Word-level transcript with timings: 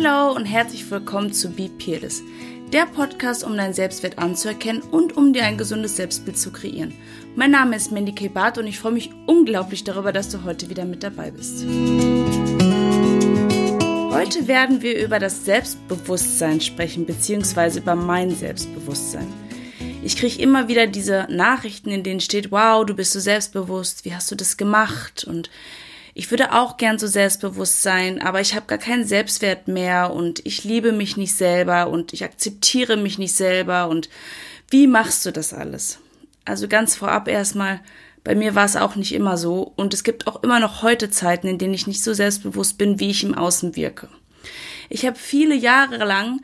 Hello 0.00 0.30
und 0.30 0.44
herzlich 0.44 0.88
willkommen 0.92 1.32
zu 1.32 1.50
Be 1.50 1.68
Peerless, 1.68 2.22
der 2.72 2.86
Podcast, 2.86 3.42
um 3.42 3.56
deinen 3.56 3.74
Selbstwert 3.74 4.16
anzuerkennen 4.16 4.80
und 4.80 5.16
um 5.16 5.32
dir 5.32 5.42
ein 5.42 5.58
gesundes 5.58 5.96
Selbstbild 5.96 6.38
zu 6.38 6.52
kreieren. 6.52 6.94
Mein 7.34 7.50
Name 7.50 7.74
ist 7.74 7.90
Mandy 7.90 8.14
K. 8.14 8.28
Barth 8.28 8.58
und 8.58 8.68
ich 8.68 8.78
freue 8.78 8.92
mich 8.92 9.10
unglaublich 9.26 9.82
darüber, 9.82 10.12
dass 10.12 10.28
du 10.28 10.44
heute 10.44 10.70
wieder 10.70 10.84
mit 10.84 11.02
dabei 11.02 11.32
bist. 11.32 11.64
Heute 14.12 14.46
werden 14.46 14.82
wir 14.82 15.04
über 15.04 15.18
das 15.18 15.44
Selbstbewusstsein 15.44 16.60
sprechen, 16.60 17.04
beziehungsweise 17.04 17.80
über 17.80 17.96
mein 17.96 18.30
Selbstbewusstsein. 18.30 19.26
Ich 20.04 20.16
kriege 20.16 20.40
immer 20.40 20.68
wieder 20.68 20.86
diese 20.86 21.26
Nachrichten, 21.28 21.90
in 21.90 22.04
denen 22.04 22.20
steht, 22.20 22.52
wow, 22.52 22.86
du 22.86 22.94
bist 22.94 23.14
so 23.14 23.18
selbstbewusst, 23.18 24.04
wie 24.04 24.14
hast 24.14 24.30
du 24.30 24.36
das 24.36 24.56
gemacht? 24.56 25.24
Und 25.24 25.50
ich 26.18 26.32
würde 26.32 26.52
auch 26.52 26.78
gern 26.78 26.98
so 26.98 27.06
selbstbewusst 27.06 27.80
sein, 27.80 28.20
aber 28.20 28.40
ich 28.40 28.56
habe 28.56 28.66
gar 28.66 28.78
keinen 28.78 29.04
Selbstwert 29.04 29.68
mehr 29.68 30.12
und 30.12 30.44
ich 30.44 30.64
liebe 30.64 30.90
mich 30.90 31.16
nicht 31.16 31.32
selber 31.32 31.88
und 31.90 32.12
ich 32.12 32.24
akzeptiere 32.24 32.96
mich 32.96 33.18
nicht 33.18 33.36
selber 33.36 33.88
und 33.88 34.08
wie 34.68 34.88
machst 34.88 35.24
du 35.24 35.30
das 35.30 35.54
alles? 35.54 36.00
Also 36.44 36.66
ganz 36.66 36.96
vorab 36.96 37.28
erstmal, 37.28 37.78
bei 38.24 38.34
mir 38.34 38.56
war 38.56 38.64
es 38.64 38.74
auch 38.74 38.96
nicht 38.96 39.14
immer 39.14 39.36
so 39.36 39.72
und 39.76 39.94
es 39.94 40.02
gibt 40.02 40.26
auch 40.26 40.42
immer 40.42 40.58
noch 40.58 40.82
heute 40.82 41.08
Zeiten, 41.08 41.46
in 41.46 41.56
denen 41.56 41.74
ich 41.74 41.86
nicht 41.86 42.02
so 42.02 42.12
selbstbewusst 42.12 42.78
bin, 42.78 42.98
wie 42.98 43.10
ich 43.10 43.22
im 43.22 43.36
Außen 43.36 43.76
wirke. 43.76 44.08
Ich 44.88 45.06
habe 45.06 45.16
viele 45.16 45.54
Jahre 45.54 45.98
lang 45.98 46.40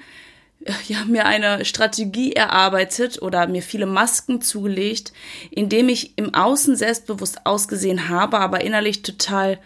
ja, 0.89 1.05
mir 1.05 1.27
eine 1.27 1.65
Strategie 1.65 2.33
erarbeitet 2.33 3.21
oder 3.21 3.47
mir 3.47 3.63
viele 3.63 3.87
Masken 3.87 4.41
zugelegt, 4.41 5.13
indem 5.51 5.89
ich 5.89 6.17
im 6.17 6.35
Außen 6.35 6.77
selbstbewusst 6.77 7.47
ausgesehen 7.47 8.09
habe, 8.09 8.39
aber 8.39 8.63
innerlich 8.63 9.03
total 9.03 9.59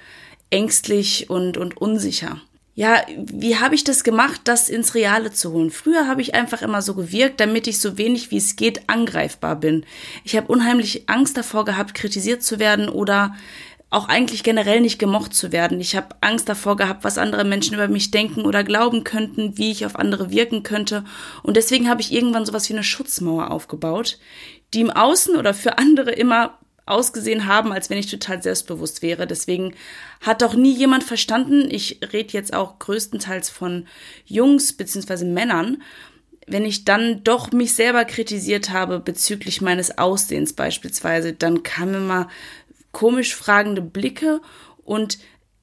ängstlich 0.51 1.30
und, 1.30 1.57
und 1.57 1.77
unsicher. 1.77 2.41
Ja, 2.74 3.02
wie 3.16 3.57
habe 3.57 3.74
ich 3.74 3.82
das 3.82 4.05
gemacht, 4.05 4.43
das 4.45 4.68
ins 4.68 4.95
Reale 4.95 5.32
zu 5.32 5.51
holen? 5.51 5.73
Früher 5.73 6.07
habe 6.07 6.23
ich 6.23 6.37
einfach 6.37 6.63
immer 6.63 6.80
so 6.80 6.95
gewirkt, 6.95 7.40
damit 7.40 7.66
ich 7.66 7.80
so 7.80 7.99
wenig 7.99 8.30
wie 8.30 8.37
es 8.37 8.55
geht 8.55 8.88
angreifbar 8.88 9.57
bin. 9.57 9.85
Ich 10.23 10.37
habe 10.37 10.46
unheimlich 10.46 11.09
Angst 11.09 11.37
davor 11.37 11.65
gehabt, 11.65 11.95
kritisiert 11.95 12.45
zu 12.45 12.60
werden 12.60 12.88
oder 12.88 13.35
auch 13.90 14.08
eigentlich 14.08 14.42
generell 14.42 14.80
nicht 14.80 14.98
gemocht 14.98 15.34
zu 15.34 15.50
werden. 15.50 15.80
Ich 15.80 15.96
habe 15.96 16.16
Angst 16.20 16.48
davor 16.48 16.76
gehabt, 16.76 17.04
was 17.04 17.16
andere 17.16 17.44
Menschen 17.44 17.74
über 17.74 17.88
mich 17.88 18.10
denken 18.10 18.42
oder 18.42 18.62
glauben 18.62 19.02
könnten, 19.02 19.56
wie 19.56 19.70
ich 19.70 19.86
auf 19.86 19.96
andere 19.96 20.30
wirken 20.30 20.62
könnte. 20.62 21.04
Und 21.42 21.56
deswegen 21.56 21.88
habe 21.88 22.02
ich 22.02 22.12
irgendwann 22.12 22.44
sowas 22.44 22.68
wie 22.68 22.74
eine 22.74 22.84
Schutzmauer 22.84 23.50
aufgebaut, 23.50 24.18
die 24.74 24.82
im 24.82 24.90
Außen 24.90 25.36
oder 25.36 25.54
für 25.54 25.78
andere 25.78 26.10
immer 26.12 26.59
ausgesehen 26.84 27.46
haben, 27.46 27.72
als 27.72 27.90
wenn 27.90 27.98
ich 27.98 28.10
total 28.10 28.42
selbstbewusst 28.42 29.02
wäre. 29.02 29.26
Deswegen 29.26 29.74
hat 30.20 30.42
doch 30.42 30.54
nie 30.54 30.72
jemand 30.74 31.04
verstanden, 31.04 31.68
ich 31.70 32.00
rede 32.12 32.32
jetzt 32.32 32.54
auch 32.54 32.78
größtenteils 32.78 33.50
von 33.50 33.86
Jungs 34.26 34.74
beziehungsweise 34.74 35.24
Männern, 35.24 35.82
wenn 36.46 36.64
ich 36.64 36.84
dann 36.84 37.22
doch 37.24 37.52
mich 37.52 37.74
selber 37.74 38.04
kritisiert 38.06 38.70
habe 38.70 39.00
bezüglich 39.00 39.60
meines 39.60 39.98
Aussehens 39.98 40.54
beispielsweise, 40.54 41.34
dann 41.34 41.62
kam 41.62 41.94
immer 41.94 42.28
komisch 42.92 43.34
fragende 43.34 43.82
Blicke 43.82 44.40
und 44.84 45.18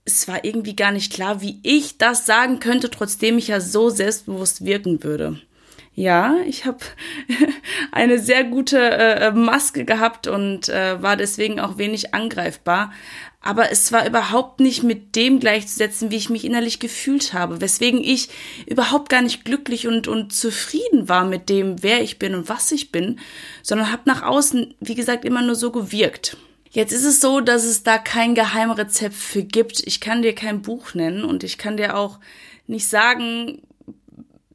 es 0.05 0.27
war 0.27 0.45
irgendwie 0.45 0.75
gar 0.75 0.91
nicht 0.91 1.11
klar, 1.11 1.41
wie 1.41 1.59
ich 1.63 1.97
das 1.97 2.25
sagen 2.25 2.59
könnte, 2.59 2.91
trotzdem 2.91 3.37
ich 3.39 3.47
ja 3.47 3.59
so 3.59 3.89
selbstbewusst 3.89 4.63
wirken 4.63 5.03
würde. 5.03 5.41
Ja, 5.97 6.35
ich 6.45 6.65
habe 6.65 6.79
eine 7.93 8.19
sehr 8.19 8.43
gute 8.43 8.77
äh, 8.77 9.31
Maske 9.31 9.85
gehabt 9.85 10.27
und 10.27 10.67
äh, 10.67 11.01
war 11.01 11.15
deswegen 11.15 11.61
auch 11.61 11.77
wenig 11.77 12.13
angreifbar. 12.13 12.91
Aber 13.39 13.71
es 13.71 13.91
war 13.91 14.05
überhaupt 14.05 14.59
nicht 14.59 14.83
mit 14.83 15.15
dem 15.15 15.39
gleichzusetzen, 15.39 16.11
wie 16.11 16.17
ich 16.17 16.29
mich 16.29 16.43
innerlich 16.43 16.79
gefühlt 16.79 17.33
habe, 17.33 17.61
weswegen 17.61 18.03
ich 18.03 18.29
überhaupt 18.65 19.07
gar 19.07 19.21
nicht 19.21 19.45
glücklich 19.45 19.87
und, 19.87 20.07
und 20.07 20.33
zufrieden 20.33 21.07
war 21.07 21.23
mit 21.25 21.47
dem, 21.47 21.81
wer 21.81 22.01
ich 22.01 22.19
bin 22.19 22.35
und 22.35 22.49
was 22.49 22.71
ich 22.71 22.91
bin, 22.91 23.19
sondern 23.63 23.91
habe 23.91 24.01
nach 24.05 24.23
außen, 24.23 24.73
wie 24.81 24.95
gesagt, 24.95 25.23
immer 25.23 25.43
nur 25.43 25.55
so 25.55 25.71
gewirkt. 25.71 26.37
Jetzt 26.75 26.91
ist 26.91 27.05
es 27.05 27.21
so, 27.21 27.39
dass 27.39 27.63
es 27.63 27.83
da 27.83 27.97
kein 27.97 28.35
Geheimrezept 28.35 29.15
für 29.15 29.43
gibt. 29.43 29.81
Ich 29.87 30.01
kann 30.01 30.21
dir 30.21 30.35
kein 30.35 30.61
Buch 30.61 30.93
nennen 30.93 31.23
und 31.23 31.45
ich 31.45 31.57
kann 31.57 31.77
dir 31.77 31.95
auch 31.95 32.19
nicht 32.67 32.89
sagen, 32.89 33.61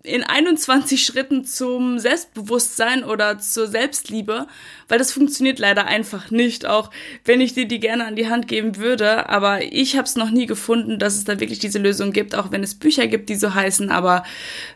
in 0.03 0.23
21 0.23 1.03
Schritten 1.03 1.47
zum 1.47 1.99
Selbstbewusstsein 1.99 3.05
oder 3.05 3.39
zur 3.39 3.69
Selbstliebe, 3.69 4.49
weil 4.89 4.99
das 4.99 5.13
funktioniert 5.13 5.59
leider 5.59 5.87
einfach 5.87 6.31
nicht, 6.31 6.67
auch 6.67 6.91
wenn 7.25 7.41
ich 7.41 7.55
dir 7.55 7.67
die 7.67 7.81
gerne 7.81 8.05
an 8.05 8.17
die 8.17 8.29
Hand 8.29 8.49
geben 8.49 8.77
würde. 8.77 9.31
Aber 9.31 9.63
ich 9.63 9.97
habe 9.97 10.05
es 10.05 10.17
noch 10.17 10.31
nie 10.31 10.45
gefunden, 10.45 10.99
dass 10.99 11.17
es 11.17 11.25
da 11.25 11.41
wirklich 11.41 11.59
diese 11.59 11.79
Lösung 11.79 12.13
gibt, 12.13 12.35
auch 12.35 12.53
wenn 12.53 12.63
es 12.63 12.75
Bücher 12.75 13.07
gibt, 13.07 13.31
die 13.31 13.37
so 13.37 13.55
heißen. 13.55 13.91
Aber 13.91 14.25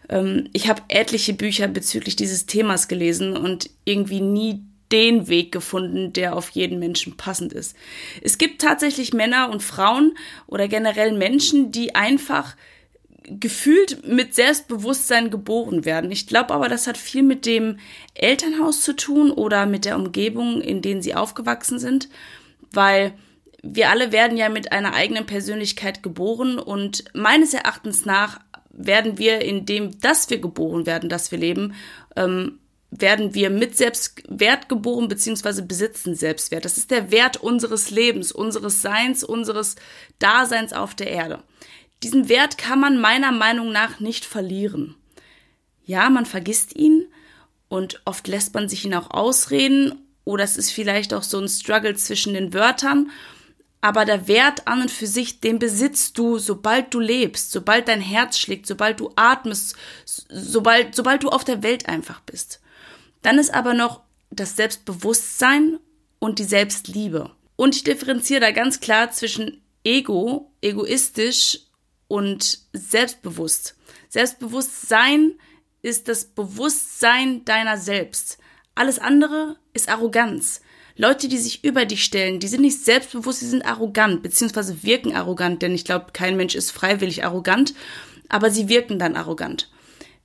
ähm, 0.09 0.49
ich 0.55 0.67
habe 0.67 0.81
etliche 0.89 1.35
Bücher 1.35 1.69
bezüglich 1.69 2.17
dieses 2.17 2.47
Themas 2.47 2.89
gelesen 2.89 3.37
und 3.37 3.69
irgendwie 3.85 4.23
nie 4.23 4.63
den 4.95 5.27
Weg 5.27 5.51
gefunden, 5.51 6.13
der 6.13 6.37
auf 6.37 6.51
jeden 6.51 6.79
Menschen 6.79 7.17
passend 7.17 7.53
ist. 7.53 7.77
Es 8.23 8.39
gibt 8.39 8.63
tatsächlich 8.63 9.13
Männer 9.13 9.51
und 9.51 9.61
Frauen 9.61 10.17
oder 10.47 10.69
generell 10.69 11.19
Menschen, 11.19 11.73
die 11.73 11.97
einfach 11.97 12.55
gefühlt 13.25 14.07
mit 14.07 14.37
Selbstbewusstsein 14.37 15.31
geboren 15.31 15.85
werden. 15.85 16.13
Ich 16.13 16.29
glaube 16.29 16.55
aber, 16.55 16.69
das 16.69 16.87
hat 16.87 16.97
viel 16.97 17.25
mit 17.25 17.45
dem 17.45 17.79
Elternhaus 18.15 18.83
zu 18.83 18.95
tun 18.95 19.33
oder 19.33 19.67
mit 19.67 19.85
der 19.85 19.97
Umgebung, 19.97 20.61
in 20.61 20.81
denen 20.81 21.03
sie 21.03 21.17
aufgewachsen 21.17 21.81
sind, 21.81 22.09
weil 22.71 23.15
wir 23.65 23.91
alle 23.91 24.13
werden 24.13 24.37
ja 24.37 24.49
mit 24.49 24.71
einer 24.71 24.95
eigenen 24.95 25.27
Persönlichkeit 25.27 26.05
geboren 26.05 26.61
und 26.61 27.03
meines 27.15 27.53
Erachtens 27.53 28.05
nach 28.05 28.39
werden 28.71 29.19
wir 29.19 29.41
in 29.41 29.67
dem, 29.67 29.99
dass 30.01 30.31
wir 30.31 30.39
geboren 30.39 30.87
werden, 30.87 31.09
dass 31.09 31.33
wir 31.33 31.39
leben, 31.39 31.75
ähm, 32.15 32.61
werden 33.01 33.35
wir 33.35 33.51
mit 33.51 33.77
Selbstwert 33.77 34.69
geboren 34.69 35.09
beziehungsweise 35.09 35.63
besitzen 35.63 36.15
Selbstwert. 36.15 36.65
Das 36.65 36.79
ist 36.79 36.91
der 36.91 37.11
Wert 37.11 37.37
unseres 37.39 37.91
Lebens, 37.91 38.31
unseres 38.31 38.83
Seins, 38.83 39.25
unseres 39.25 39.77
Daseins 40.21 40.73
auf 40.73 40.95
der 40.95 41.09
Erde. 41.09 41.43
Diesen 42.03 42.29
Wert 42.29 42.57
kann 42.57 42.79
man 42.79 43.01
meiner 43.01 43.33
Meinung 43.33 43.73
nach 43.73 43.99
nicht 43.99 44.25
verlieren. 44.25 44.95
Ja, 45.85 46.09
man 46.09 46.25
vergisst 46.25 46.77
ihn 46.77 47.07
und 47.69 48.01
oft 48.05 48.29
lässt 48.29 48.55
man 48.55 48.69
sich 48.69 48.85
ihn 48.85 48.95
auch 48.95 49.11
ausreden 49.11 50.01
oder 50.25 50.45
es 50.45 50.57
ist 50.57 50.71
vielleicht 50.71 51.13
auch 51.13 51.23
so 51.23 51.39
ein 51.39 51.49
Struggle 51.49 51.97
zwischen 51.97 52.35
den 52.35 52.55
Wörtern. 52.55 53.11
Aber 53.81 54.07
der 54.07 54.29
Wert 54.29 54.67
an 54.67 54.83
und 54.83 54.91
für 54.91 55.07
sich, 55.07 55.41
den 55.41 55.59
besitzt 55.59 56.17
du, 56.17 56.39
sobald 56.39 56.95
du 56.95 57.01
lebst, 57.01 57.53
sobald 57.53 57.89
dein 57.89 58.01
Herz 58.01 58.39
schlägt, 58.39 58.67
sobald 58.67 58.99
du 58.99 59.11
atmest, 59.17 59.77
sobald, 60.07 60.95
sobald 60.95 61.23
du 61.23 61.29
auf 61.29 61.45
der 61.45 61.63
Welt 61.63 61.87
einfach 61.87 62.21
bist. 62.21 62.61
Dann 63.25 63.39
ist 63.39 63.55
aber 63.55 63.73
noch 63.73 64.03
das 64.31 64.55
Selbstbewusstsein 64.55 65.81
und 66.19 66.39
die 66.39 66.45
Selbstliebe. 66.45 67.31
Und 67.57 67.75
ich 67.75 67.83
differenziere 67.83 68.41
da 68.41 68.51
ganz 68.51 68.81
klar 68.81 69.11
zwischen 69.11 69.63
Ego, 69.83 70.53
egoistisch 70.61 71.61
und 72.07 72.59
selbstbewusst. 72.75 73.77
Selbstbewusstsein 74.11 75.33
ist 75.81 76.09
das 76.09 76.27
Bewusstsein 76.27 77.47
deiner 77.47 77.79
selbst. 77.79 78.37
Alles 78.75 78.99
andere 78.99 79.57
ist 79.73 79.89
Arroganz. 79.89 80.61
Leute, 80.97 81.27
die 81.27 81.39
sich 81.39 81.65
über 81.65 81.87
dich 81.87 82.05
stellen, 82.05 82.41
die 82.41 82.49
sind 82.49 82.61
nicht 82.61 82.85
selbstbewusst, 82.85 83.41
sie 83.41 83.49
sind 83.49 83.65
arrogant, 83.65 84.23
beziehungsweise 84.23 84.83
wirken 84.83 85.17
arrogant, 85.17 85.63
denn 85.63 85.75
ich 85.75 85.87
glaube, 85.87 86.13
kein 86.13 86.37
Mensch 86.37 86.55
ist 86.55 86.73
freiwillig 86.73 87.25
arrogant, 87.25 87.75
aber 88.29 88.51
sie 88.51 88.69
wirken 88.69 88.99
dann 88.99 89.17
arrogant. 89.17 89.71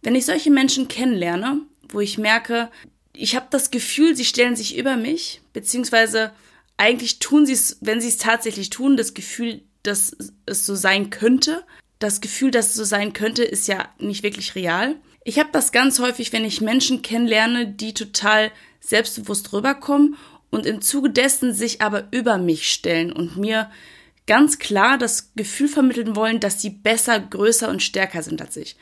Wenn 0.02 0.16
ich 0.16 0.26
solche 0.26 0.52
Menschen 0.52 0.90
kennenlerne, 0.90 1.62
wo 1.90 2.00
ich 2.00 2.18
merke, 2.18 2.70
ich 3.14 3.36
habe 3.36 3.48
das 3.50 3.72
Gefühl, 3.72 4.16
sie 4.16 4.26
stellen 4.26 4.56
sich 4.56 4.78
über 4.78 4.96
mich, 4.96 5.42
beziehungsweise 5.54 6.32
eigentlich 6.78 7.20
tun 7.20 7.46
sie 7.46 7.54
es, 7.54 7.78
wenn 7.82 8.00
sie 8.02 8.08
es 8.08 8.18
tatsächlich 8.18 8.70
tun, 8.70 8.98
das 8.98 9.14
Gefühl, 9.14 9.62
dass 9.84 10.16
es 10.46 10.66
so 10.66 10.76
sein 10.76 11.10
könnte. 11.10 11.64
Das 12.00 12.22
Gefühl, 12.22 12.52
dass 12.52 12.68
es 12.68 12.76
so 12.76 12.86
sein 12.86 13.12
könnte, 13.12 13.44
ist 13.44 13.68
ja 13.68 13.90
nicht 14.00 14.24
wirklich 14.24 14.56
real. 14.56 14.96
Ich 15.26 15.38
habe 15.40 15.50
das 15.52 15.72
ganz 15.72 16.00
häufig, 16.00 16.32
wenn 16.32 16.46
ich 16.46 16.62
Menschen 16.62 17.02
kennenlerne, 17.02 17.68
die 17.68 17.94
total 17.94 18.52
selbstbewusst 18.80 19.52
rüberkommen 19.52 20.16
und 20.50 20.66
im 20.66 20.82
Zuge 20.82 21.10
dessen 21.10 21.54
sich 21.54 21.82
aber 21.82 22.08
über 22.12 22.38
mich 22.38 22.72
stellen 22.72 23.12
und 23.12 23.36
mir 23.36 23.70
ganz 24.26 24.60
klar 24.60 24.98
das 24.98 25.34
Gefühl 25.36 25.68
vermitteln 25.68 26.16
wollen, 26.16 26.40
dass 26.40 26.62
sie 26.62 26.70
besser, 26.70 27.20
größer 27.20 27.68
und 27.68 27.84
stärker 27.84 28.24
sind 28.24 28.42
als 28.42 28.56
ich 28.56 28.78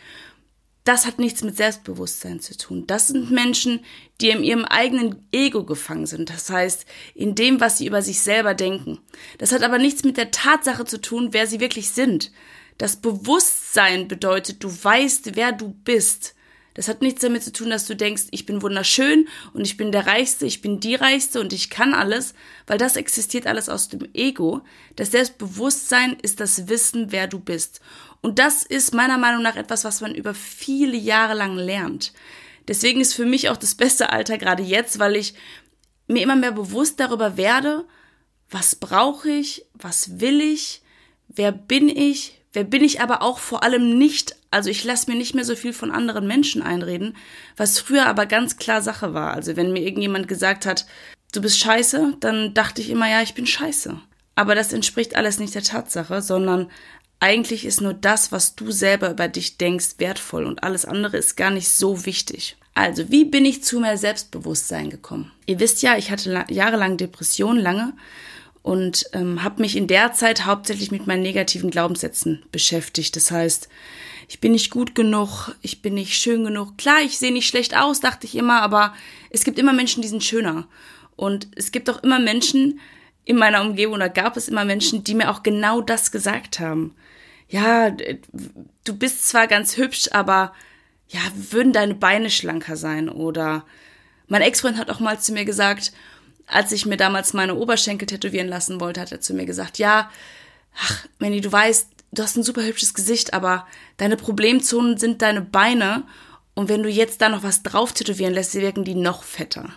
das 0.88 1.06
hat 1.06 1.20
nichts 1.20 1.44
mit 1.44 1.58
Selbstbewusstsein 1.58 2.40
zu 2.40 2.58
tun. 2.58 2.88
Das 2.88 3.10
sind 3.10 3.30
Menschen, 3.30 3.82
die 4.22 4.30
in 4.30 4.44
ihrem 4.44 4.64
eigenen 4.64 5.28
Ego 5.34 5.66
gefangen 5.66 6.06
sind. 6.06 6.30
Das 6.30 6.50
heißt, 6.50 6.86
in 7.14 7.36
dem, 7.36 7.60
was 7.60 7.78
sie 7.78 7.88
über 7.88 8.02
sich 8.02 8.22
selber 8.22 8.54
denken. 8.54 9.00
Das 9.38 9.52
hat 9.52 9.64
aber 9.64 9.80
nichts 9.80 10.06
mit 10.06 10.16
der 10.16 10.32
Tatsache 10.32 10.86
zu 10.86 11.02
tun, 11.02 11.30
wer 11.32 11.46
sie 11.46 11.60
wirklich 11.60 11.90
sind. 11.90 12.32
Das 12.78 12.96
Bewusstsein 12.96 14.08
bedeutet, 14.08 14.64
du 14.64 14.70
weißt, 14.70 15.36
wer 15.36 15.52
du 15.52 15.70
bist. 15.70 16.36
Das 16.78 16.88
hat 16.88 17.02
nichts 17.02 17.22
damit 17.22 17.44
zu 17.44 17.52
tun, 17.52 17.72
dass 17.72 17.88
du 17.88 17.96
denkst, 17.96 18.26
ich 18.30 18.46
bin 18.46 18.62
wunderschön 18.62 19.28
und 19.54 19.66
ich 19.66 19.78
bin 19.78 19.92
der 19.92 20.06
Reichste, 20.06 20.46
ich 20.46 20.62
bin 20.62 20.80
die 20.80 20.94
Reichste 20.94 21.42
und 21.42 21.52
ich 21.52 21.72
kann 21.72 21.96
alles, 21.96 22.36
weil 22.68 22.78
das 22.78 22.96
existiert 22.96 23.48
alles 23.48 23.68
aus 23.68 23.90
dem 23.90 24.08
Ego. 24.14 24.62
Das 24.96 25.10
Selbstbewusstsein 25.10 26.18
ist 26.22 26.40
das 26.40 26.70
Wissen, 26.70 27.12
wer 27.12 27.28
du 27.28 27.40
bist. 27.40 27.82
Und 28.22 28.38
das 28.38 28.64
ist 28.64 28.94
meiner 28.94 29.18
Meinung 29.18 29.42
nach 29.42 29.56
etwas, 29.56 29.86
was 29.86 30.02
man 30.02 30.14
über 30.14 30.36
viele 30.36 30.98
Jahre 30.98 31.34
lang 31.34 31.56
lernt. 31.56 32.14
Deswegen 32.68 33.02
ist 33.02 33.16
für 33.16 33.26
mich 33.26 33.50
auch 33.50 33.58
das 33.58 33.74
beste 33.74 34.12
Alter 34.12 34.38
gerade 34.38 34.62
jetzt, 34.62 35.00
weil 35.00 35.16
ich 35.16 35.34
mir 36.08 36.22
immer 36.22 36.36
mehr 36.36 36.52
bewusst 36.52 37.00
darüber 37.00 37.38
werde, 37.38 37.86
was 38.52 38.76
brauche 38.76 39.32
ich, 39.32 39.66
was 39.74 40.20
will 40.20 40.42
ich, 40.42 40.84
wer 41.28 41.52
bin 41.52 41.90
ich, 41.90 42.37
wer 42.58 42.64
bin 42.64 42.84
ich 42.84 43.02
aber 43.02 43.22
auch 43.22 43.38
vor 43.38 43.62
allem 43.62 44.00
nicht. 44.00 44.36
Also 44.50 44.72
ich 44.72 44.84
lasse 44.84 45.12
mir 45.12 45.16
nicht 45.16 45.36
mehr 45.36 45.46
so 45.46 45.56
viel 45.56 45.74
von 45.74 45.92
anderen 45.92 46.26
Menschen 46.26 46.64
einreden, 46.64 47.16
was 47.56 47.78
früher 47.78 48.08
aber 48.08 48.26
ganz 48.26 48.58
klar 48.58 48.82
Sache 48.82 49.14
war. 49.14 49.36
Also 49.36 49.56
wenn 49.56 49.74
mir 49.74 49.84
irgendjemand 49.84 50.28
gesagt 50.28 50.66
hat, 50.66 50.88
du 51.34 51.40
bist 51.40 51.60
scheiße, 51.60 52.16
dann 52.20 52.56
dachte 52.56 52.82
ich 52.82 52.90
immer, 52.90 53.08
ja, 53.08 53.22
ich 53.22 53.36
bin 53.36 53.46
scheiße. 53.46 54.00
Aber 54.34 54.56
das 54.56 54.74
entspricht 54.74 55.16
alles 55.16 55.38
nicht 55.38 55.54
der 55.54 55.62
Tatsache, 55.62 56.24
sondern 56.24 56.72
eigentlich 57.20 57.64
ist 57.64 57.80
nur 57.80 57.94
das, 57.94 58.32
was 58.32 58.56
du 58.56 58.72
selber 58.72 59.12
über 59.12 59.28
dich 59.28 59.58
denkst, 59.58 60.00
wertvoll 60.00 60.48
und 60.48 60.64
alles 60.64 60.86
andere 60.86 61.18
ist 61.18 61.38
gar 61.38 61.52
nicht 61.52 61.70
so 61.70 62.08
wichtig. 62.08 62.58
Also, 62.74 63.12
wie 63.12 63.26
bin 63.26 63.46
ich 63.46 63.64
zu 63.64 63.80
mehr 63.80 64.00
Selbstbewusstsein 64.00 64.90
gekommen? 64.90 65.32
Ihr 65.46 65.60
wisst 65.60 65.84
ja, 65.84 65.96
ich 65.96 66.10
hatte 66.10 66.46
jahrelang 66.50 66.98
Depressionen, 66.98 67.62
lange, 67.62 67.94
und 68.68 69.06
ähm, 69.14 69.46
habe 69.46 69.62
mich 69.62 69.78
in 69.78 69.88
der 69.88 70.12
Zeit 70.12 70.46
hauptsächlich 70.46 70.92
mit 70.92 71.08
meinen 71.08 71.22
negativen 71.22 71.70
Glaubenssätzen 71.70 72.44
beschäftigt. 72.52 73.16
Das 73.16 73.32
heißt, 73.32 73.70
ich 74.28 74.42
bin 74.42 74.52
nicht 74.52 74.72
gut 74.72 74.94
genug, 74.94 75.56
ich 75.62 75.82
bin 75.82 75.94
nicht 75.94 76.16
schön 76.16 76.44
genug. 76.44 76.78
Klar, 76.78 76.98
ich 77.02 77.18
sehe 77.18 77.32
nicht 77.32 77.48
schlecht 77.48 77.78
aus, 77.78 78.02
dachte 78.02 78.28
ich 78.28 78.36
immer, 78.36 78.62
aber 78.62 78.94
es 79.30 79.46
gibt 79.46 79.58
immer 79.58 79.72
Menschen, 79.72 80.02
die 80.02 80.10
sind 80.10 80.22
schöner. 80.22 80.68
Und 81.16 81.48
es 81.56 81.72
gibt 81.72 81.90
auch 81.90 82.04
immer 82.04 82.20
Menschen 82.20 82.82
in 83.24 83.38
meiner 83.38 83.62
Umgebung, 83.62 83.96
oder 83.96 84.10
gab 84.10 84.36
es 84.36 84.50
immer 84.50 84.66
Menschen, 84.66 85.02
die 85.02 85.16
mir 85.16 85.32
auch 85.32 85.44
genau 85.44 85.80
das 85.80 86.12
gesagt 86.12 86.60
haben. 86.60 86.94
Ja, 87.48 87.90
du 87.90 88.98
bist 88.98 89.30
zwar 89.30 89.48
ganz 89.48 89.78
hübsch, 89.78 90.10
aber 90.12 90.52
ja, 91.08 91.22
würden 91.52 91.72
deine 91.72 91.96
Beine 91.96 92.30
schlanker 92.30 92.76
sein? 92.76 93.08
Oder 93.08 93.64
mein 94.28 94.42
Ex-Freund 94.42 94.78
hat 94.78 94.90
auch 94.90 95.00
mal 95.00 95.22
zu 95.22 95.32
mir 95.32 95.46
gesagt, 95.46 95.94
als 96.48 96.72
ich 96.72 96.86
mir 96.86 96.98
damals 96.98 97.34
meine 97.34 97.56
Oberschenkel 97.56 98.08
tätowieren 98.08 98.48
lassen 98.48 98.80
wollte, 98.80 99.02
hat 99.02 99.12
er 99.12 99.22
zu 99.22 99.34
mir 99.34 99.46
gesagt, 99.46 99.78
ja, 99.78 100.10
ach, 100.80 101.06
Manny, 101.20 101.42
du 101.42 101.52
weißt, 101.52 101.90
du 102.14 102.24
hast 102.24 102.38
ein 102.38 102.44
super 102.44 102.64
hübsches 102.64 102.94
Gesicht, 102.94 103.34
aber 103.34 103.68
deine 103.98 104.18
Problemzonen 104.18 104.98
sind 104.98 105.22
deine 105.22 105.42
Beine. 105.42 106.04
Und 106.56 106.70
wenn 106.70 106.82
du 106.82 106.90
jetzt 106.90 107.22
da 107.22 107.30
noch 107.30 107.44
was 107.44 107.62
drauf 107.62 107.94
tätowieren 107.94 108.34
lässt, 108.34 108.56
wirken 108.56 108.84
die 108.84 108.96
noch 108.96 109.24
fetter. 109.24 109.70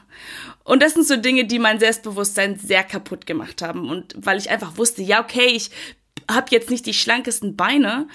Und 0.64 0.82
das 0.82 0.94
sind 0.94 1.06
so 1.06 1.16
Dinge, 1.16 1.44
die 1.44 1.58
mein 1.58 1.80
Selbstbewusstsein 1.80 2.58
sehr 2.58 2.84
kaputt 2.84 3.26
gemacht 3.26 3.60
haben. 3.60 3.90
Und 3.90 4.14
weil 4.16 4.38
ich 4.38 4.48
einfach 4.48 4.78
wusste, 4.78 5.02
ja, 5.02 5.22
okay, 5.22 5.46
ich 5.46 5.70
habe 6.30 6.46
jetzt 6.50 6.70
nicht 6.70 6.86
die 6.86 6.94
schlankesten 6.94 7.56
Beine, 7.56 8.06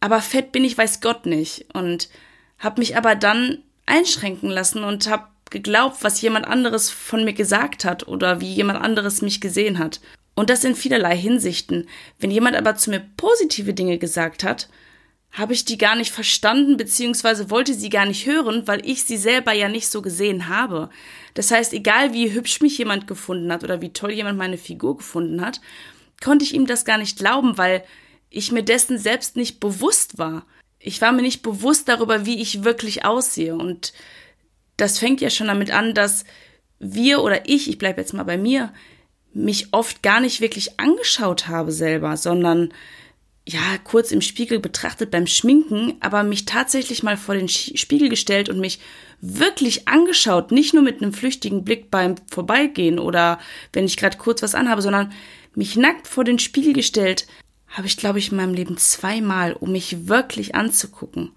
aber 0.00 0.20
fett 0.20 0.52
bin 0.52 0.64
ich, 0.64 0.76
weiß 0.76 1.00
Gott 1.00 1.24
nicht. 1.24 1.66
Und 1.72 2.10
habe 2.58 2.80
mich 2.80 2.96
aber 2.96 3.14
dann 3.14 3.62
einschränken 3.86 4.50
lassen 4.50 4.84
und 4.84 5.08
habe 5.08 5.29
geglaubt, 5.50 5.98
was 6.02 6.20
jemand 6.20 6.46
anderes 6.46 6.90
von 6.90 7.24
mir 7.24 7.32
gesagt 7.32 7.84
hat 7.84 8.08
oder 8.08 8.40
wie 8.40 8.52
jemand 8.52 8.80
anderes 8.80 9.22
mich 9.22 9.40
gesehen 9.40 9.78
hat. 9.78 10.00
Und 10.34 10.48
das 10.48 10.64
in 10.64 10.74
vielerlei 10.74 11.16
Hinsichten. 11.16 11.88
Wenn 12.18 12.30
jemand 12.30 12.56
aber 12.56 12.76
zu 12.76 12.90
mir 12.90 13.04
positive 13.16 13.74
Dinge 13.74 13.98
gesagt 13.98 14.44
hat, 14.44 14.68
habe 15.32 15.52
ich 15.52 15.64
die 15.64 15.78
gar 15.78 15.94
nicht 15.94 16.12
verstanden 16.12 16.76
beziehungsweise 16.76 17.50
wollte 17.50 17.74
sie 17.74 17.88
gar 17.88 18.06
nicht 18.06 18.26
hören, 18.26 18.66
weil 18.66 18.84
ich 18.84 19.04
sie 19.04 19.16
selber 19.16 19.52
ja 19.52 19.68
nicht 19.68 19.88
so 19.88 20.02
gesehen 20.02 20.48
habe. 20.48 20.90
Das 21.34 21.50
heißt, 21.50 21.72
egal 21.72 22.12
wie 22.12 22.32
hübsch 22.32 22.60
mich 22.60 22.78
jemand 22.78 23.06
gefunden 23.06 23.52
hat 23.52 23.62
oder 23.62 23.80
wie 23.80 23.92
toll 23.92 24.10
jemand 24.10 24.38
meine 24.38 24.58
Figur 24.58 24.96
gefunden 24.96 25.40
hat, 25.40 25.60
konnte 26.22 26.44
ich 26.44 26.54
ihm 26.54 26.66
das 26.66 26.84
gar 26.84 26.98
nicht 26.98 27.18
glauben, 27.18 27.58
weil 27.58 27.84
ich 28.28 28.52
mir 28.52 28.62
dessen 28.62 28.98
selbst 28.98 29.36
nicht 29.36 29.60
bewusst 29.60 30.18
war. 30.18 30.46
Ich 30.78 31.00
war 31.00 31.12
mir 31.12 31.22
nicht 31.22 31.42
bewusst 31.42 31.88
darüber, 31.88 32.26
wie 32.26 32.40
ich 32.40 32.64
wirklich 32.64 33.04
aussehe 33.04 33.54
und 33.54 33.92
das 34.80 34.98
fängt 34.98 35.20
ja 35.20 35.30
schon 35.30 35.48
damit 35.48 35.70
an, 35.70 35.94
dass 35.94 36.24
wir 36.78 37.22
oder 37.22 37.48
ich, 37.48 37.68
ich 37.68 37.78
bleibe 37.78 38.00
jetzt 38.00 38.14
mal 38.14 38.24
bei 38.24 38.38
mir, 38.38 38.72
mich 39.32 39.68
oft 39.72 40.02
gar 40.02 40.20
nicht 40.20 40.40
wirklich 40.40 40.80
angeschaut 40.80 41.48
habe 41.48 41.70
selber, 41.70 42.16
sondern 42.16 42.72
ja, 43.46 43.78
kurz 43.84 44.12
im 44.12 44.20
Spiegel 44.20 44.60
betrachtet 44.60 45.10
beim 45.10 45.26
Schminken, 45.26 45.96
aber 46.00 46.22
mich 46.22 46.44
tatsächlich 46.44 47.02
mal 47.02 47.16
vor 47.16 47.34
den 47.34 47.48
Spiegel 47.48 48.08
gestellt 48.08 48.48
und 48.48 48.60
mich 48.60 48.80
wirklich 49.20 49.88
angeschaut, 49.88 50.52
nicht 50.52 50.72
nur 50.72 50.82
mit 50.82 51.02
einem 51.02 51.12
flüchtigen 51.12 51.64
Blick 51.64 51.90
beim 51.90 52.14
Vorbeigehen 52.30 52.98
oder 52.98 53.38
wenn 53.72 53.86
ich 53.86 53.96
gerade 53.96 54.18
kurz 54.18 54.42
was 54.42 54.54
anhabe, 54.54 54.82
sondern 54.82 55.12
mich 55.54 55.76
nackt 55.76 56.06
vor 56.06 56.24
den 56.24 56.38
Spiegel 56.38 56.72
gestellt, 56.72 57.26
habe 57.68 57.86
ich, 57.86 57.96
glaube 57.96 58.18
ich, 58.18 58.30
in 58.30 58.36
meinem 58.36 58.54
Leben 58.54 58.76
zweimal, 58.76 59.52
um 59.52 59.72
mich 59.72 60.08
wirklich 60.08 60.54
anzugucken, 60.54 61.32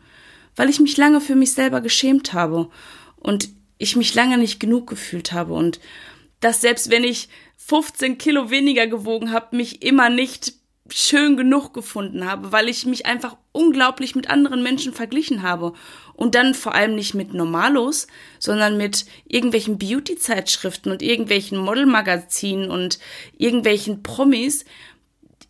weil 0.55 0.69
ich 0.69 0.79
mich 0.79 0.97
lange 0.97 1.21
für 1.21 1.35
mich 1.35 1.53
selber 1.53 1.81
geschämt 1.81 2.33
habe 2.33 2.69
und 3.23 3.49
ich 3.79 3.95
mich 3.95 4.13
lange 4.13 4.37
nicht 4.37 4.59
genug 4.59 4.87
gefühlt 4.87 5.31
habe 5.31 5.53
und 5.53 5.79
dass 6.39 6.61
selbst 6.61 6.91
wenn 6.91 7.03
ich 7.03 7.29
15 7.57 8.17
Kilo 8.17 8.49
weniger 8.49 8.85
gewogen 8.87 9.31
habe, 9.31 9.55
mich 9.55 9.81
immer 9.81 10.09
nicht 10.09 10.53
schön 10.89 11.37
genug 11.37 11.73
gefunden 11.73 12.25
habe, 12.25 12.51
weil 12.51 12.67
ich 12.67 12.85
mich 12.85 13.05
einfach 13.05 13.37
unglaublich 13.51 14.15
mit 14.15 14.29
anderen 14.29 14.61
Menschen 14.63 14.93
verglichen 14.93 15.41
habe. 15.41 15.73
Und 16.13 16.35
dann 16.35 16.53
vor 16.53 16.75
allem 16.75 16.95
nicht 16.95 17.13
mit 17.13 17.33
Normalos, 17.33 18.07
sondern 18.37 18.77
mit 18.77 19.05
irgendwelchen 19.25 19.77
Beauty-Zeitschriften 19.77 20.91
und 20.91 21.01
irgendwelchen 21.01 21.57
Modelmagazinen 21.57 22.69
und 22.69 22.99
irgendwelchen 23.37 24.03
Promis, 24.03 24.65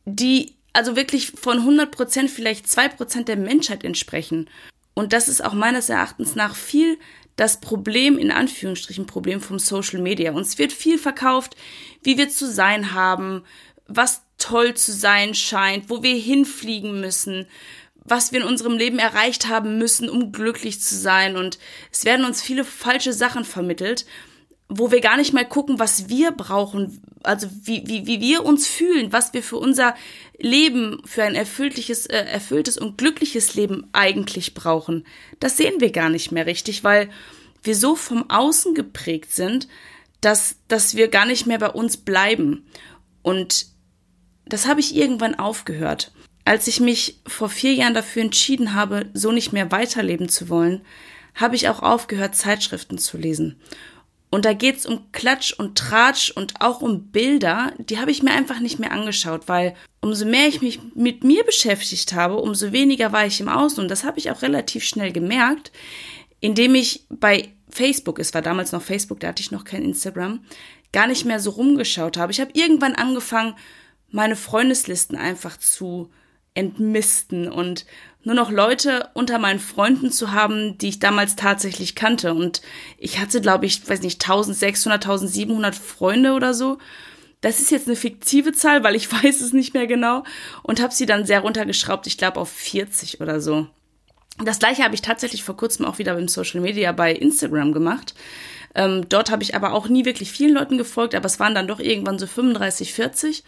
die 0.06 0.56
also 0.72 0.96
wirklich 0.96 1.32
von 1.32 1.58
100 1.58 1.92
Prozent 1.92 2.30
vielleicht 2.30 2.70
zwei 2.70 2.88
Prozent 2.88 3.28
der 3.28 3.38
Menschheit 3.38 3.84
entsprechen. 3.84 4.50
Und 4.94 5.14
das 5.14 5.28
ist 5.28 5.44
auch 5.44 5.54
meines 5.54 5.90
Erachtens 5.90 6.36
nach 6.36 6.56
viel 6.56 6.98
das 7.36 7.60
Problem, 7.60 8.18
in 8.18 8.32
Anführungsstrichen 8.32 9.06
Problem 9.06 9.42
vom 9.42 9.60
Social 9.60 10.00
Media. 10.00 10.32
Uns 10.32 10.58
wird 10.58 10.72
viel 10.72 10.98
verkauft, 10.98 11.56
wie 12.04 12.18
wir 12.18 12.30
zu 12.30 12.50
sein 12.50 12.94
haben, 12.94 13.44
was 13.88 14.24
toll 14.38 14.74
zu 14.76 14.92
sein 14.92 15.34
scheint, 15.34 15.90
wo 15.90 16.04
wir 16.04 16.16
hinfliegen 16.16 17.00
müssen, 17.00 17.48
was 18.04 18.32
wir 18.32 18.42
in 18.42 18.48
unserem 18.48 18.78
Leben 18.78 19.00
erreicht 19.00 19.48
haben 19.48 19.78
müssen, 19.78 20.10
um 20.10 20.32
glücklich 20.32 20.82
zu 20.82 20.96
sein. 20.96 21.38
Und 21.38 21.58
es 21.92 22.06
werden 22.06 22.26
uns 22.26 22.42
viele 22.42 22.66
falsche 22.66 23.14
Sachen 23.14 23.46
vermittelt, 23.46 24.06
wo 24.68 24.92
wir 24.92 25.02
gar 25.02 25.18
nicht 25.18 25.34
mal 25.34 25.48
gucken, 25.48 25.80
was 25.80 26.10
wir 26.10 26.32
brauchen, 26.32 27.02
also 27.24 27.48
wie, 27.64 27.84
wie, 27.86 28.06
wie 28.06 28.20
wir 28.20 28.44
uns 28.44 28.68
fühlen, 28.68 29.14
was 29.14 29.34
wir 29.34 29.44
für 29.44 29.58
unser 29.58 29.96
Leben, 30.44 31.02
für 31.06 31.24
ein 31.24 31.36
erfülltes, 31.36 32.06
äh, 32.06 32.18
erfülltes 32.18 32.78
und 32.78 32.98
glückliches 32.98 33.56
Leben 33.56 33.88
eigentlich 33.94 34.54
brauchen. 34.54 35.06
Das 35.40 35.58
sehen 35.58 35.80
wir 35.80 35.92
gar 35.92 36.10
nicht 36.10 36.32
mehr 36.32 36.46
richtig, 36.46 36.84
weil 36.84 37.10
wir 37.64 37.76
so 37.76 37.96
vom 37.96 38.30
Außen 38.30 38.76
geprägt 38.76 39.32
sind, 39.32 39.70
dass, 40.20 40.58
dass 40.68 40.96
wir 40.96 41.08
gar 41.08 41.26
nicht 41.26 41.48
mehr 41.48 41.60
bei 41.60 41.70
uns 41.70 41.96
bleiben. 41.96 42.66
Und 43.22 43.68
das 44.46 44.68
habe 44.68 44.82
ich 44.82 44.96
irgendwann 44.96 45.36
aufgehört. 45.36 46.12
Als 46.44 46.68
ich 46.68 46.82
mich 46.82 47.22
vor 47.26 47.48
vier 47.48 47.74
Jahren 47.74 47.94
dafür 47.94 48.22
entschieden 48.22 48.74
habe, 48.74 49.10
so 49.14 49.32
nicht 49.32 49.54
mehr 49.54 49.72
weiterleben 49.72 50.28
zu 50.28 50.50
wollen, 50.50 50.82
habe 51.36 51.56
ich 51.56 51.70
auch 51.70 51.82
aufgehört, 51.82 52.36
Zeitschriften 52.36 52.98
zu 52.98 53.18
lesen. 53.18 53.62
Und 54.34 54.46
da 54.46 54.54
geht's 54.54 54.88
um 54.88 55.12
Klatsch 55.12 55.54
und 55.54 55.78
Tratsch 55.78 56.32
und 56.32 56.60
auch 56.60 56.82
um 56.82 57.12
Bilder, 57.12 57.72
die 57.78 58.00
habe 58.00 58.10
ich 58.10 58.24
mir 58.24 58.32
einfach 58.32 58.60
nicht 58.60 58.80
mehr 58.80 58.92
angeschaut, 58.92 59.48
weil 59.48 59.76
umso 60.02 60.26
mehr 60.26 60.48
ich 60.48 60.60
mich 60.60 60.80
mit 60.96 61.24
mir 61.24 61.44
beschäftigt 61.44 62.14
habe, 62.14 62.38
umso 62.38 62.72
weniger 62.72 63.12
war 63.12 63.28
ich 63.28 63.40
im 63.40 63.48
Außen. 63.48 63.84
Und 63.84 63.92
das 63.92 64.04
habe 64.04 64.18
ich 64.18 64.32
auch 64.32 64.42
relativ 64.42 64.86
schnell 64.86 65.12
gemerkt, 65.12 65.72
indem 66.40 66.74
ich 66.74 67.06
bei 67.12 67.54
Facebook, 67.70 68.18
es 68.18 68.34
war 68.34 68.42
damals 68.42 68.72
noch 68.72 68.82
Facebook, 68.82 69.20
da 69.20 69.28
hatte 69.28 69.44
ich 69.44 69.52
noch 69.52 69.66
kein 69.66 69.84
Instagram, 69.84 70.44
gar 70.92 71.06
nicht 71.06 71.26
mehr 71.26 71.40
so 71.40 71.52
rumgeschaut 71.52 72.18
habe. 72.18 72.32
Ich 72.32 72.42
habe 72.42 72.54
irgendwann 72.56 72.96
angefangen, 72.96 73.54
meine 74.10 74.36
Freundeslisten 74.36 75.16
einfach 75.16 75.58
zu 75.58 76.10
entmisten 76.56 77.48
und 77.48 77.86
nur 78.24 78.36
noch 78.36 78.52
Leute 78.52 79.10
unter 79.14 79.38
meinen 79.38 79.60
Freunden 79.60 80.12
zu 80.12 80.32
haben, 80.32 80.78
die 80.78 80.90
ich 80.90 81.00
damals 81.00 81.36
tatsächlich 81.36 81.96
kannte. 81.96 82.34
Und 82.34 82.62
ich 82.98 83.20
hatte, 83.20 83.42
glaube 83.42 83.66
ich, 83.66 83.88
weiß 83.88 84.02
nicht, 84.02 84.22
1600, 84.24 85.04
1700 85.04 85.76
Freunde 85.76 86.34
oder 86.34 86.54
so. 86.54 86.78
Das 87.42 87.60
ist 87.60 87.72
jetzt 87.72 87.88
eine 87.88 87.98
fiktive 87.98 88.54
Zahl, 88.54 88.84
weil 88.84 88.96
ich 88.96 89.12
weiß 89.24 89.42
es 89.42 89.52
nicht 89.52 89.74
mehr 89.74 89.88
genau. 89.88 90.24
Und 90.62 90.82
habe 90.82 90.94
sie 90.94 91.06
dann 91.06 91.26
sehr 91.26 91.42
runtergeschraubt, 91.42 92.08
ich 92.08 92.18
glaube 92.18 92.40
auf 92.40 92.50
40 92.50 93.20
oder 93.20 93.42
so. 93.42 93.68
Das 94.44 94.60
gleiche 94.60 94.84
habe 94.84 94.96
ich 94.96 95.02
tatsächlich 95.02 95.44
vor 95.44 95.58
kurzem 95.58 95.86
auch 95.86 96.00
wieder 96.00 96.16
beim 96.16 96.28
Social 96.28 96.62
Media 96.62 96.92
bei 96.92 97.14
Instagram 97.14 97.72
gemacht. 97.72 98.16
Ähm, 98.74 99.08
dort 99.08 99.30
habe 99.30 99.44
ich 99.44 99.54
aber 99.54 99.74
auch 99.74 99.88
nie 99.88 100.06
wirklich 100.06 100.32
vielen 100.32 100.56
Leuten 100.56 100.80
gefolgt, 100.80 101.14
aber 101.14 101.26
es 101.26 101.40
waren 101.40 101.54
dann 101.54 101.68
doch 101.68 101.80
irgendwann 101.80 102.18
so 102.18 102.26
35, 102.26 102.94
40 102.94 103.44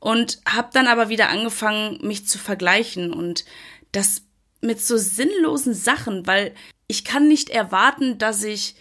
und 0.00 0.40
habe 0.46 0.70
dann 0.72 0.86
aber 0.86 1.08
wieder 1.08 1.28
angefangen, 1.28 1.98
mich 2.02 2.26
zu 2.26 2.38
vergleichen 2.38 3.12
und 3.12 3.44
das 3.92 4.22
mit 4.60 4.80
so 4.80 4.96
sinnlosen 4.96 5.74
Sachen, 5.74 6.26
weil 6.26 6.54
ich 6.86 7.04
kann 7.04 7.28
nicht 7.28 7.50
erwarten, 7.50 8.18
dass 8.18 8.42
ich 8.42 8.74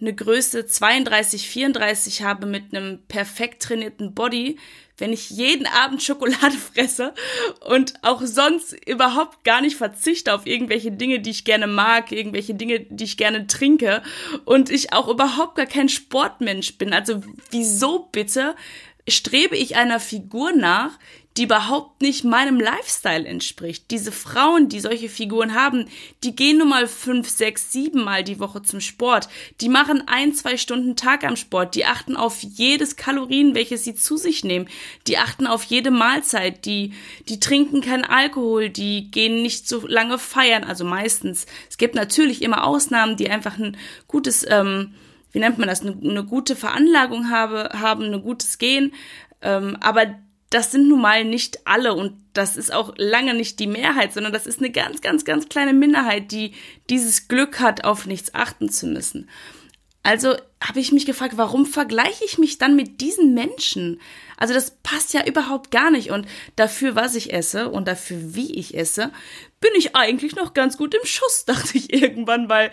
eine 0.00 0.14
Größe 0.14 0.66
32, 0.66 1.48
34 1.48 2.22
habe 2.22 2.46
mit 2.46 2.74
einem 2.74 3.00
perfekt 3.06 3.62
trainierten 3.62 4.14
Body, 4.14 4.58
wenn 4.96 5.12
ich 5.12 5.30
jeden 5.30 5.66
Abend 5.66 6.02
Schokolade 6.02 6.56
fresse 6.72 7.14
und 7.66 7.94
auch 8.02 8.22
sonst 8.22 8.74
überhaupt 8.86 9.44
gar 9.44 9.60
nicht 9.60 9.76
verzichte 9.76 10.32
auf 10.34 10.46
irgendwelche 10.46 10.92
Dinge, 10.92 11.20
die 11.20 11.30
ich 11.30 11.44
gerne 11.44 11.66
mag, 11.66 12.12
irgendwelche 12.12 12.54
Dinge, 12.54 12.80
die 12.80 13.04
ich 13.04 13.16
gerne 13.16 13.46
trinke 13.46 14.02
und 14.44 14.70
ich 14.70 14.92
auch 14.92 15.08
überhaupt 15.08 15.56
gar 15.56 15.66
kein 15.66 15.88
Sportmensch 15.88 16.78
bin. 16.78 16.92
Also 16.92 17.22
wieso 17.50 18.08
bitte 18.12 18.54
strebe 19.08 19.56
ich 19.56 19.76
einer 19.76 20.00
Figur 20.00 20.52
nach, 20.52 20.98
die 21.36 21.44
überhaupt 21.44 22.02
nicht 22.02 22.24
meinem 22.24 22.58
Lifestyle 22.58 23.24
entspricht. 23.24 23.90
Diese 23.92 24.10
Frauen, 24.10 24.68
die 24.68 24.80
solche 24.80 25.08
Figuren 25.08 25.54
haben, 25.54 25.86
die 26.24 26.34
gehen 26.34 26.58
nun 26.58 26.68
mal 26.68 26.88
fünf, 26.88 27.28
sechs, 27.28 27.70
sieben 27.70 28.02
Mal 28.02 28.24
die 28.24 28.40
Woche 28.40 28.62
zum 28.62 28.80
Sport. 28.80 29.28
Die 29.60 29.68
machen 29.68 30.02
ein, 30.06 30.34
zwei 30.34 30.56
Stunden 30.56 30.96
Tag 30.96 31.22
am 31.22 31.36
Sport. 31.36 31.76
Die 31.76 31.86
achten 31.86 32.16
auf 32.16 32.42
jedes 32.42 32.96
Kalorien, 32.96 33.54
welches 33.54 33.84
sie 33.84 33.94
zu 33.94 34.16
sich 34.16 34.42
nehmen. 34.42 34.68
Die 35.06 35.18
achten 35.18 35.46
auf 35.46 35.62
jede 35.62 35.92
Mahlzeit. 35.92 36.66
Die, 36.66 36.94
die 37.28 37.38
trinken 37.38 37.80
keinen 37.80 38.04
Alkohol. 38.04 38.68
Die 38.68 39.08
gehen 39.12 39.40
nicht 39.40 39.68
so 39.68 39.86
lange 39.86 40.18
feiern. 40.18 40.64
Also 40.64 40.84
meistens. 40.84 41.46
Es 41.68 41.78
gibt 41.78 41.94
natürlich 41.94 42.42
immer 42.42 42.64
Ausnahmen, 42.66 43.16
die 43.16 43.30
einfach 43.30 43.56
ein 43.56 43.76
gutes, 44.08 44.44
ähm, 44.48 44.94
wie 45.32 45.38
nennt 45.38 45.58
man 45.58 45.68
das, 45.68 45.82
eine, 45.82 45.96
eine 46.02 46.24
gute 46.24 46.56
Veranlagung 46.56 47.30
habe, 47.30 47.70
haben, 47.74 48.04
ein 48.04 48.22
gutes 48.22 48.58
Gehen. 48.58 48.92
Ähm, 49.42 49.76
aber 49.80 50.14
das 50.50 50.72
sind 50.72 50.88
nun 50.88 51.00
mal 51.00 51.24
nicht 51.24 51.66
alle 51.66 51.94
und 51.94 52.14
das 52.32 52.56
ist 52.56 52.72
auch 52.72 52.92
lange 52.96 53.34
nicht 53.34 53.60
die 53.60 53.68
Mehrheit, 53.68 54.12
sondern 54.12 54.32
das 54.32 54.46
ist 54.46 54.58
eine 54.58 54.70
ganz, 54.70 55.00
ganz, 55.00 55.24
ganz 55.24 55.48
kleine 55.48 55.72
Minderheit, 55.72 56.32
die 56.32 56.52
dieses 56.90 57.28
Glück 57.28 57.60
hat, 57.60 57.84
auf 57.84 58.06
nichts 58.06 58.34
achten 58.34 58.68
zu 58.68 58.86
müssen. 58.86 59.28
Also 60.02 60.34
habe 60.62 60.80
ich 60.80 60.92
mich 60.92 61.06
gefragt, 61.06 61.34
warum 61.36 61.66
vergleiche 61.66 62.24
ich 62.24 62.38
mich 62.38 62.58
dann 62.58 62.74
mit 62.74 63.00
diesen 63.00 63.34
Menschen? 63.34 64.00
Also 64.38 64.54
das 64.54 64.78
passt 64.82 65.12
ja 65.12 65.26
überhaupt 65.26 65.70
gar 65.70 65.90
nicht. 65.90 66.10
Und 66.10 66.26
dafür, 66.56 66.96
was 66.96 67.14
ich 67.14 67.32
esse 67.32 67.68
und 67.68 67.86
dafür, 67.86 68.34
wie 68.34 68.54
ich 68.54 68.76
esse, 68.76 69.12
bin 69.60 69.72
ich 69.76 69.94
eigentlich 69.94 70.36
noch 70.36 70.54
ganz 70.54 70.78
gut 70.78 70.94
im 70.94 71.04
Schuss, 71.04 71.44
dachte 71.46 71.76
ich 71.76 71.92
irgendwann, 71.92 72.48
weil 72.48 72.70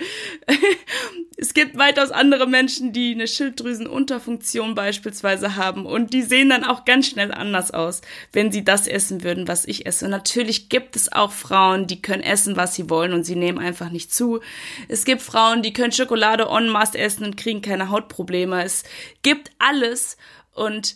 es 1.38 1.53
gibt 1.53 1.77
weitaus 1.77 2.12
andere 2.12 2.48
Menschen, 2.48 2.94
die 2.94 3.13
eine 3.13 3.27
Schilddrüsenunterfunktion 3.27 4.74
beispielsweise 4.74 5.56
haben 5.56 5.86
und 5.86 6.13
die 6.13 6.22
sehen 6.22 6.50
dann 6.50 6.63
auch 6.63 6.86
ganz 6.86 7.08
schnell 7.08 7.34
anders 7.34 7.72
aus, 7.72 8.01
wenn 8.32 8.51
sie 8.51 8.63
das 8.63 8.88
essen 8.88 9.24
würden, 9.24 9.48
was 9.48 9.65
ich 9.65 9.86
esse. 9.86 10.06
Und 10.06 10.12
natürlich 10.12 10.70
gibt 10.70 10.96
es 10.96 11.12
auch 11.12 11.32
Frauen, 11.32 11.88
die 11.88 12.01
können 12.01 12.24
essen, 12.24 12.56
was 12.56 12.75
sie 12.75 12.89
wollen 12.89 13.13
und 13.13 13.25
sie 13.25 13.36
nehmen 13.36 13.60
einfach 13.60 13.89
nicht 13.89 14.13
zu. 14.13 14.39
Es 14.88 15.03
gibt 15.03 15.22
Frauen, 15.22 15.62
die 15.62 15.74
können 15.74 15.91
Schokolade 15.91 16.48
en 16.50 16.70
masse 16.70 16.98
essen 16.98 17.25
und 17.25 17.38
kriegen 17.38 17.62
keine 17.62 17.89
Hautprobleme. 17.89 18.63
Es 18.63 18.84
gibt 19.24 19.51
alles 19.60 20.17
und 20.53 20.96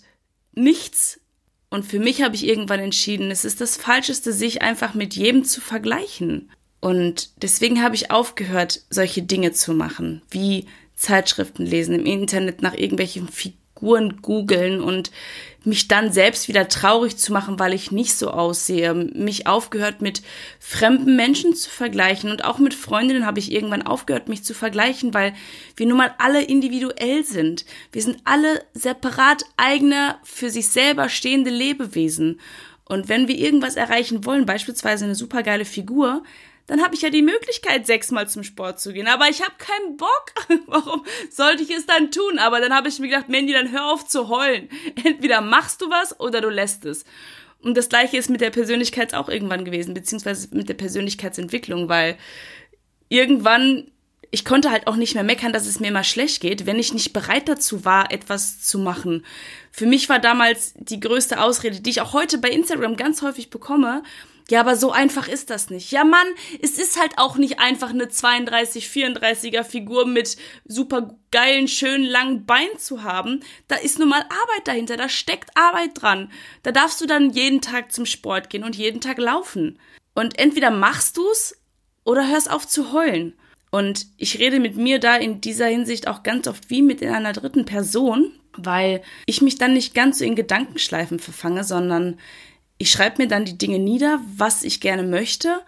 nichts 0.53 1.20
und 1.71 1.85
für 1.85 1.99
mich 1.99 2.21
habe 2.21 2.35
ich 2.35 2.45
irgendwann 2.45 2.81
entschieden, 2.81 3.31
es 3.31 3.45
ist 3.45 3.61
das 3.61 3.77
Falscheste, 3.77 4.33
sich 4.33 4.61
einfach 4.61 4.93
mit 4.93 5.15
jedem 5.15 5.45
zu 5.45 5.61
vergleichen. 5.61 6.51
Und 6.81 7.41
deswegen 7.41 7.81
habe 7.81 7.95
ich 7.95 8.11
aufgehört, 8.11 8.81
solche 8.89 9.23
Dinge 9.23 9.53
zu 9.53 9.73
machen, 9.73 10.21
wie 10.29 10.65
Zeitschriften 10.95 11.65
lesen, 11.65 11.95
im 11.95 12.05
Internet 12.05 12.61
nach 12.61 12.73
irgendwelchen 12.73 13.29
Figuren 13.81 14.21
googeln 14.21 14.79
und 14.79 15.11
mich 15.63 15.87
dann 15.87 16.11
selbst 16.11 16.47
wieder 16.47 16.67
traurig 16.67 17.17
zu 17.17 17.33
machen, 17.33 17.59
weil 17.59 17.73
ich 17.73 17.91
nicht 17.91 18.15
so 18.15 18.29
aussehe, 18.29 18.93
mich 18.93 19.47
aufgehört 19.47 20.01
mit 20.01 20.21
fremden 20.59 21.15
Menschen 21.15 21.55
zu 21.55 21.69
vergleichen 21.69 22.31
und 22.31 22.45
auch 22.45 22.59
mit 22.59 22.73
Freundinnen 22.73 23.25
habe 23.25 23.39
ich 23.39 23.51
irgendwann 23.51 23.81
aufgehört, 23.81 24.29
mich 24.29 24.43
zu 24.43 24.53
vergleichen, 24.53 25.13
weil 25.13 25.33
wir 25.75 25.87
nun 25.87 25.97
mal 25.97 26.13
alle 26.19 26.43
individuell 26.43 27.23
sind. 27.23 27.65
Wir 27.91 28.01
sind 28.01 28.19
alle 28.23 28.63
separat 28.73 29.43
eigene, 29.57 30.15
für 30.23 30.49
sich 30.49 30.69
selber 30.69 31.09
stehende 31.09 31.51
Lebewesen. 31.51 32.39
Und 32.85 33.09
wenn 33.09 33.27
wir 33.27 33.35
irgendwas 33.35 33.77
erreichen 33.77 34.25
wollen, 34.25 34.45
beispielsweise 34.45 35.05
eine 35.05 35.15
supergeile 35.15 35.65
Figur, 35.65 36.23
dann 36.71 36.81
habe 36.81 36.95
ich 36.95 37.01
ja 37.01 37.09
die 37.09 37.21
Möglichkeit, 37.21 37.85
sechsmal 37.85 38.29
zum 38.29 38.45
Sport 38.45 38.79
zu 38.79 38.93
gehen. 38.93 39.07
Aber 39.07 39.27
ich 39.27 39.41
habe 39.41 39.51
keinen 39.57 39.97
Bock. 39.97 40.33
Warum 40.67 41.03
sollte 41.29 41.63
ich 41.63 41.69
es 41.69 41.85
dann 41.85 42.11
tun? 42.11 42.39
Aber 42.39 42.61
dann 42.61 42.73
habe 42.73 42.87
ich 42.87 42.97
mir 42.99 43.09
gedacht, 43.09 43.27
Mandy, 43.27 43.51
dann 43.51 43.73
hör 43.73 43.91
auf 43.91 44.07
zu 44.07 44.29
heulen. 44.29 44.69
Entweder 45.03 45.41
machst 45.41 45.81
du 45.81 45.89
was 45.89 46.17
oder 46.17 46.39
du 46.39 46.47
lässt 46.47 46.85
es. 46.85 47.03
Und 47.59 47.75
das 47.75 47.89
gleiche 47.89 48.15
ist 48.15 48.29
mit 48.29 48.39
der 48.39 48.51
Persönlichkeit 48.51 49.13
auch 49.13 49.27
irgendwann 49.27 49.65
gewesen, 49.65 49.93
beziehungsweise 49.93 50.47
mit 50.55 50.69
der 50.69 50.75
Persönlichkeitsentwicklung, 50.75 51.89
weil 51.89 52.17
irgendwann, 53.09 53.91
ich 54.31 54.45
konnte 54.45 54.71
halt 54.71 54.87
auch 54.87 54.95
nicht 54.95 55.13
mehr 55.13 55.25
meckern, 55.25 55.51
dass 55.51 55.67
es 55.67 55.81
mir 55.81 55.89
immer 55.89 56.05
schlecht 56.05 56.39
geht, 56.39 56.65
wenn 56.65 56.79
ich 56.79 56.93
nicht 56.93 57.11
bereit 57.11 57.49
dazu 57.49 57.83
war, 57.83 58.13
etwas 58.13 58.61
zu 58.61 58.79
machen. 58.79 59.25
Für 59.73 59.87
mich 59.87 60.07
war 60.07 60.19
damals 60.19 60.73
die 60.77 61.01
größte 61.01 61.41
Ausrede, 61.41 61.81
die 61.81 61.89
ich 61.89 61.99
auch 61.99 62.13
heute 62.13 62.37
bei 62.37 62.49
Instagram 62.49 62.95
ganz 62.95 63.21
häufig 63.21 63.49
bekomme, 63.49 64.03
ja, 64.49 64.59
aber 64.59 64.75
so 64.75 64.91
einfach 64.91 65.27
ist 65.27 65.49
das 65.49 65.69
nicht. 65.69 65.91
Ja, 65.91 66.03
Mann, 66.03 66.27
es 66.61 66.77
ist 66.77 66.99
halt 66.99 67.17
auch 67.17 67.37
nicht 67.37 67.59
einfach 67.59 67.91
eine 67.91 68.09
32, 68.09 68.87
34er 68.87 69.63
Figur 69.63 70.05
mit 70.05 70.37
super 70.65 71.17
geilen, 71.31 71.67
schönen, 71.67 72.05
langen 72.05 72.45
Beinen 72.45 72.77
zu 72.77 73.03
haben. 73.03 73.41
Da 73.67 73.75
ist 73.75 73.99
nun 73.99 74.09
mal 74.09 74.21
Arbeit 74.21 74.67
dahinter, 74.67 74.97
da 74.97 75.09
steckt 75.09 75.51
Arbeit 75.55 75.91
dran. 76.01 76.31
Da 76.63 76.71
darfst 76.71 76.99
du 77.01 77.05
dann 77.05 77.31
jeden 77.31 77.61
Tag 77.61 77.91
zum 77.91 78.05
Sport 78.05 78.49
gehen 78.49 78.63
und 78.63 78.75
jeden 78.75 79.01
Tag 79.01 79.17
laufen. 79.17 79.79
Und 80.13 80.37
entweder 80.39 80.71
machst 80.71 81.17
du's 81.17 81.55
oder 82.03 82.27
hörst 82.27 82.51
auf 82.51 82.67
zu 82.67 82.91
heulen. 82.91 83.33
Und 83.71 84.07
ich 84.17 84.39
rede 84.39 84.59
mit 84.59 84.75
mir 84.75 84.99
da 84.99 85.15
in 85.15 85.39
dieser 85.39 85.67
Hinsicht 85.67 86.07
auch 86.07 86.23
ganz 86.23 86.47
oft 86.47 86.69
wie 86.69 86.81
mit 86.81 87.01
einer 87.01 87.31
dritten 87.31 87.63
Person, 87.63 88.33
weil 88.57 89.01
ich 89.25 89.41
mich 89.41 89.57
dann 89.57 89.73
nicht 89.73 89.93
ganz 89.93 90.19
so 90.19 90.25
in 90.25 90.35
Gedankenschleifen 90.35 91.19
verfange, 91.19 91.63
sondern 91.63 92.19
ich 92.81 92.89
schreibe 92.89 93.21
mir 93.21 93.27
dann 93.27 93.45
die 93.45 93.59
Dinge 93.59 93.77
nieder, 93.77 94.19
was 94.37 94.63
ich 94.63 94.81
gerne 94.81 95.03
möchte. 95.03 95.61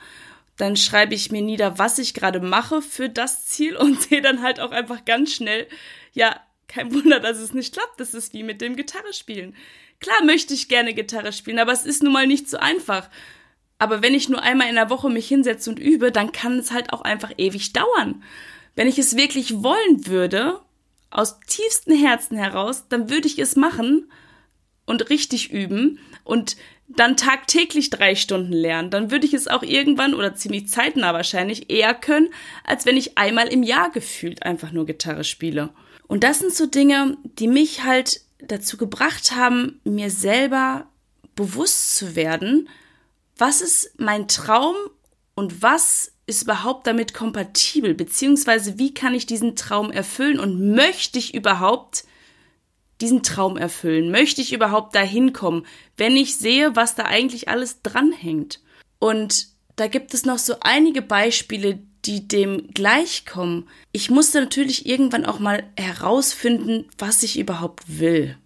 Dann 0.58 0.76
schreibe 0.76 1.14
ich 1.14 1.32
mir 1.32 1.44
nieder, 1.44 1.78
was 1.78 2.00
ich 2.00 2.16
gerade 2.16 2.40
mache 2.40 2.82
für 2.82 3.08
das 3.08 3.46
Ziel 3.46 3.78
und 3.78 4.02
sehe 4.10 4.24
dann 4.24 4.42
halt 4.42 4.60
auch 4.60 4.72
einfach 4.72 5.06
ganz 5.06 5.32
schnell, 5.32 5.68
ja, 6.14 6.42
kein 6.68 6.92
Wunder, 6.92 7.20
dass 7.20 7.38
es 7.38 7.54
nicht 7.54 7.72
klappt. 7.72 8.00
Das 8.00 8.16
ist 8.16 8.34
wie 8.34 8.42
mit 8.42 8.62
dem 8.62 8.76
Gitarre 8.76 9.14
spielen. 9.14 9.56
Klar 10.00 10.24
möchte 10.24 10.56
ich 10.56 10.70
gerne 10.70 10.96
Gitarre 10.96 11.34
spielen, 11.34 11.60
aber 11.60 11.72
es 11.72 11.86
ist 11.86 12.02
nun 12.02 12.14
mal 12.14 12.26
nicht 12.26 12.50
so 12.50 12.58
einfach. 12.58 13.10
Aber 13.78 14.02
wenn 14.02 14.16
ich 14.16 14.28
nur 14.28 14.42
einmal 14.42 14.70
in 14.70 14.76
der 14.76 14.90
Woche 14.90 15.12
mich 15.12 15.28
hinsetze 15.28 15.70
und 15.70 15.78
übe, 15.78 16.12
dann 16.12 16.32
kann 16.32 16.58
es 16.58 16.72
halt 16.72 16.92
auch 16.94 17.02
einfach 17.02 17.32
ewig 17.38 17.74
dauern. 17.74 18.24
Wenn 18.76 18.88
ich 18.88 18.98
es 18.98 19.16
wirklich 19.16 19.62
wollen 19.62 20.08
würde, 20.08 20.62
aus 21.12 21.40
tiefstem 21.42 21.96
Herzen 21.96 22.38
heraus, 22.38 22.86
dann 22.90 23.12
würde 23.12 23.28
ich 23.28 23.38
es 23.38 23.56
machen 23.56 24.10
und 24.86 25.10
richtig 25.10 25.52
üben 25.52 26.00
und 26.24 26.58
dann 26.88 27.18
tagtäglich 27.18 27.90
drei 27.90 28.16
Stunden 28.16 28.54
lernen, 28.54 28.90
dann 28.90 29.10
würde 29.10 29.26
ich 29.26 29.34
es 29.34 29.48
auch 29.48 29.64
irgendwann 29.64 30.14
oder 30.14 30.36
ziemlich 30.36 30.68
zeitnah 30.68 31.14
wahrscheinlich 31.14 31.70
eher 31.70 31.94
können, 31.94 32.30
als 32.64 32.86
wenn 32.86 32.98
ich 32.98 33.18
einmal 33.18 33.48
im 33.48 33.64
Jahr 33.64 33.90
gefühlt 33.90 34.44
einfach 34.44 34.72
nur 34.72 34.86
Gitarre 34.86 35.24
spiele. 35.24 35.70
Und 36.08 36.24
das 36.24 36.40
sind 36.40 36.54
so 36.54 36.66
Dinge, 36.66 37.18
die 37.40 37.48
mich 37.48 37.84
halt 37.84 38.22
dazu 38.40 38.78
gebracht 38.78 39.36
haben, 39.36 39.80
mir 39.84 40.10
selber 40.10 40.88
bewusst 41.36 41.96
zu 41.96 42.16
werden, 42.16 42.70
was 43.38 43.62
ist 43.62 43.94
mein 43.98 44.28
Traum 44.28 44.76
und 45.34 45.62
was 45.62 46.12
ist 46.26 46.44
überhaupt 46.44 46.88
damit 46.88 47.14
kompatibel, 47.14 47.94
beziehungsweise 47.94 48.78
wie 48.78 48.94
kann 48.94 49.16
ich 49.16 49.26
diesen 49.26 49.56
Traum 49.56 49.92
erfüllen 49.92 50.40
und 50.40 50.74
möchte 50.76 51.18
ich 51.20 51.34
überhaupt 51.34 52.06
diesen 53.04 53.22
Traum 53.22 53.58
erfüllen? 53.58 54.10
Möchte 54.10 54.42
ich 54.42 54.54
überhaupt 54.54 54.96
dahin 54.96 55.34
kommen, 55.34 55.66
wenn 55.98 56.16
ich 56.16 56.38
sehe, 56.38 56.76
was 56.76 56.96
da 56.96 57.04
eigentlich 57.04 57.50
alles 57.50 57.82
dranhängt? 57.82 58.62
Und 58.98 59.48
da 59.76 59.88
gibt 59.88 60.14
es 60.14 60.26
noch 60.26 60.40
so 60.40 60.56
einige 60.62 61.02
Beispiele, 61.02 61.80
die 62.06 62.28
dem 62.28 62.70
gleichkommen. 62.74 63.68
Ich 63.92 64.10
musste 64.10 64.40
natürlich 64.40 64.86
irgendwann 64.86 65.26
auch 65.26 65.40
mal 65.40 65.64
herausfinden, 65.78 66.86
was 66.98 67.24
ich 67.24 67.38
überhaupt 67.38 67.84
will. 68.00 68.38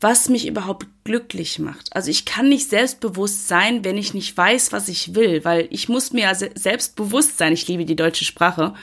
Was 0.00 0.28
mich 0.28 0.48
überhaupt 0.48 0.86
glücklich 1.04 1.60
macht. 1.60 1.94
Also 1.94 2.10
ich 2.10 2.24
kann 2.24 2.48
nicht 2.48 2.68
selbstbewusst 2.68 3.46
sein, 3.46 3.84
wenn 3.84 3.96
ich 3.96 4.14
nicht 4.14 4.36
weiß, 4.36 4.72
was 4.72 4.88
ich 4.88 5.14
will, 5.14 5.44
weil 5.44 5.68
ich 5.70 5.88
muss 5.88 6.12
mir 6.12 6.22
ja 6.22 6.34
selbstbewusst 6.34 7.38
sein. 7.38 7.52
Ich 7.52 7.68
liebe 7.68 7.84
die 7.84 7.96
deutsche 7.96 8.24
Sprache. 8.24 8.74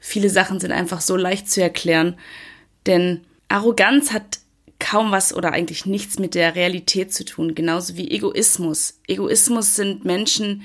Viele 0.00 0.30
Sachen 0.30 0.60
sind 0.60 0.72
einfach 0.72 1.02
so 1.02 1.16
leicht 1.16 1.50
zu 1.50 1.60
erklären, 1.60 2.18
denn 2.86 3.20
Arroganz 3.50 4.12
hat 4.12 4.38
kaum 4.78 5.10
was 5.10 5.34
oder 5.34 5.52
eigentlich 5.52 5.84
nichts 5.84 6.18
mit 6.18 6.34
der 6.34 6.54
Realität 6.54 7.12
zu 7.12 7.24
tun, 7.24 7.54
genauso 7.54 7.96
wie 7.96 8.10
Egoismus. 8.10 9.00
Egoismus 9.06 9.74
sind 9.74 10.04
Menschen, 10.04 10.62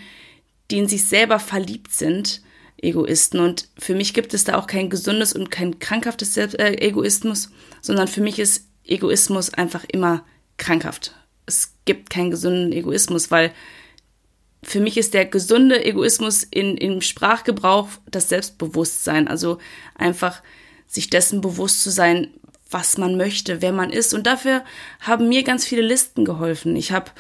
die 0.72 0.78
in 0.78 0.88
sich 0.88 1.06
selber 1.06 1.40
verliebt 1.40 1.92
sind, 1.92 2.42
Egoisten. 2.78 3.40
Und 3.40 3.70
für 3.78 3.96
mich 3.96 4.14
gibt 4.14 4.34
es 4.34 4.44
da 4.44 4.58
auch 4.58 4.68
kein 4.68 4.90
gesundes 4.90 5.34
und 5.34 5.50
kein 5.50 5.80
krankhaftes 5.80 6.36
Selbst 6.36 6.60
äh, 6.60 6.74
Egoismus, 6.74 7.50
sondern 7.82 8.08
für 8.08 8.22
mich 8.22 8.38
ist 8.40 8.68
Egoismus 8.86 9.54
einfach 9.54 9.84
immer 9.86 10.24
krankhaft. 10.58 11.16
Es 11.46 11.74
gibt 11.86 12.10
keinen 12.10 12.32
gesunden 12.32 12.72
Egoismus, 12.72 13.32
weil 13.32 13.52
für 14.62 14.80
mich 14.80 14.98
ist 14.98 15.14
der 15.14 15.26
gesunde 15.26 15.84
Egoismus 15.84 16.44
in, 16.44 16.78
im 16.78 17.02
Sprachgebrauch 17.02 17.90
das 18.10 18.30
Selbstbewusstsein. 18.30 19.28
Also 19.28 19.58
einfach 19.96 20.44
sich 20.88 21.10
dessen 21.10 21.42
bewusst 21.42 21.82
zu 21.82 21.90
sein, 21.90 22.30
was 22.70 22.98
man 22.98 23.18
möchte, 23.18 23.62
wer 23.62 23.72
man 23.72 23.92
ist. 23.92 24.14
Und 24.14 24.28
dafür 24.28 24.64
haben 25.00 25.30
mir 25.30 25.44
ganz 25.44 25.66
viele 25.66 25.82
Listen 25.82 26.26
geholfen. 26.26 26.76
Ich 26.76 26.92
habe 26.92 27.12